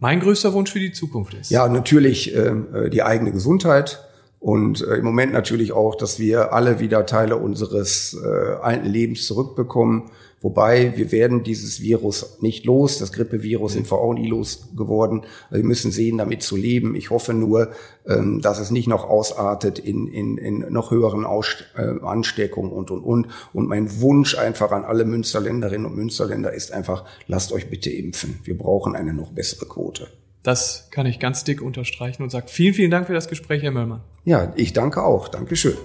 Mein 0.00 0.18
größter 0.18 0.52
Wunsch 0.52 0.72
für 0.72 0.80
die 0.80 0.92
Zukunft 0.92 1.34
ist? 1.34 1.50
Ja, 1.50 1.68
natürlich 1.68 2.34
ähm, 2.34 2.66
äh, 2.74 2.90
die 2.90 3.04
eigene 3.04 3.30
Gesundheit 3.30 4.02
Und 4.40 4.80
äh, 4.80 4.96
im 4.96 5.04
Moment 5.04 5.34
natürlich 5.34 5.72
auch, 5.72 5.94
dass 5.94 6.18
wir 6.18 6.54
alle 6.54 6.80
wieder 6.80 7.04
Teile 7.04 7.36
unseres 7.36 8.18
äh, 8.24 8.54
alten 8.62 8.88
Lebens 8.88 9.26
zurückbekommen. 9.26 10.10
Wobei 10.42 10.96
wir 10.96 11.12
werden 11.12 11.42
dieses 11.42 11.82
Virus 11.82 12.38
nicht 12.40 12.64
los. 12.64 12.98
Das 12.98 13.12
Grippevirus 13.12 13.74
sind 13.74 13.90
wir 13.92 13.98
auch 13.98 14.14
nie 14.14 14.26
los 14.26 14.70
geworden. 14.74 15.24
Wir 15.50 15.62
müssen 15.62 15.90
sehen, 15.90 16.16
damit 16.16 16.42
zu 16.42 16.56
leben. 16.56 16.94
Ich 16.94 17.10
hoffe 17.10 17.34
nur, 17.34 17.72
ähm, 18.06 18.40
dass 18.40 18.58
es 18.58 18.70
nicht 18.70 18.88
noch 18.88 19.04
ausartet 19.04 19.78
in, 19.78 20.06
in, 20.06 20.38
in 20.38 20.72
noch 20.72 20.90
höheren 20.90 21.26
Aus, 21.26 21.56
äh, 21.76 22.02
Ansteckungen 22.02 22.72
und, 22.72 22.90
und, 22.90 23.02
und. 23.02 23.26
Und 23.52 23.68
mein 23.68 24.00
Wunsch 24.00 24.38
einfach 24.38 24.72
an 24.72 24.84
alle 24.84 25.04
Münsterländerinnen 25.04 25.86
und 25.86 25.96
Münsterländer 25.96 26.54
ist 26.54 26.72
einfach, 26.72 27.04
lasst 27.26 27.52
euch 27.52 27.68
bitte 27.68 27.90
impfen. 27.90 28.38
Wir 28.44 28.56
brauchen 28.56 28.96
eine 28.96 29.12
noch 29.12 29.32
bessere 29.32 29.66
Quote. 29.66 30.08
Das 30.42 30.88
kann 30.90 31.04
ich 31.04 31.18
ganz 31.18 31.44
dick 31.44 31.60
unterstreichen 31.60 32.22
und 32.22 32.30
sage 32.30 32.48
vielen, 32.48 32.72
vielen 32.72 32.90
Dank 32.90 33.06
für 33.06 33.12
das 33.12 33.28
Gespräch, 33.28 33.62
Herr 33.62 33.72
Möllmann. 33.72 34.00
Ja, 34.24 34.52
ich 34.56 34.72
danke 34.72 35.02
auch. 35.02 35.28
Dankeschön. 35.28 35.76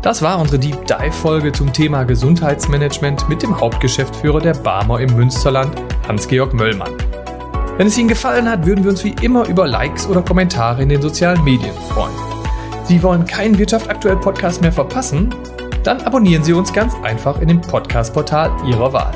Das 0.00 0.22
war 0.22 0.38
unsere 0.38 0.58
Deep 0.58 0.86
Dive 0.86 1.12
Folge 1.12 1.52
zum 1.52 1.72
Thema 1.72 2.04
Gesundheitsmanagement 2.04 3.28
mit 3.28 3.42
dem 3.42 3.60
Hauptgeschäftsführer 3.60 4.40
der 4.40 4.54
Barmer 4.54 5.00
im 5.00 5.14
Münsterland, 5.14 5.74
Hans-Georg 6.06 6.54
Möllmann. 6.54 6.92
Wenn 7.76 7.88
es 7.88 7.98
Ihnen 7.98 8.08
gefallen 8.08 8.48
hat, 8.48 8.64
würden 8.64 8.84
wir 8.84 8.90
uns 8.90 9.04
wie 9.04 9.14
immer 9.20 9.46
über 9.46 9.66
Likes 9.66 10.06
oder 10.06 10.22
Kommentare 10.22 10.82
in 10.82 10.88
den 10.88 11.02
sozialen 11.02 11.44
Medien 11.44 11.74
freuen. 11.90 12.14
Sie 12.84 13.02
wollen 13.02 13.26
keinen 13.26 13.58
Wirtschaft 13.58 13.90
aktuell 13.90 14.16
Podcast 14.16 14.62
mehr 14.62 14.72
verpassen? 14.72 15.34
Dann 15.84 16.00
abonnieren 16.00 16.42
Sie 16.42 16.54
uns 16.54 16.72
ganz 16.72 16.94
einfach 17.02 17.40
in 17.40 17.48
dem 17.48 17.60
Podcast-Portal 17.60 18.50
Ihrer 18.66 18.92
Wahl. 18.92 19.14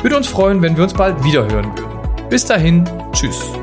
Würde 0.00 0.16
uns 0.16 0.26
freuen, 0.26 0.62
wenn 0.62 0.76
wir 0.76 0.84
uns 0.84 0.94
bald 0.94 1.22
wieder 1.22 1.42
hören 1.42 1.76
würden. 1.76 1.89
Bis 2.30 2.44
dahin, 2.44 2.84
tschüss. 3.12 3.59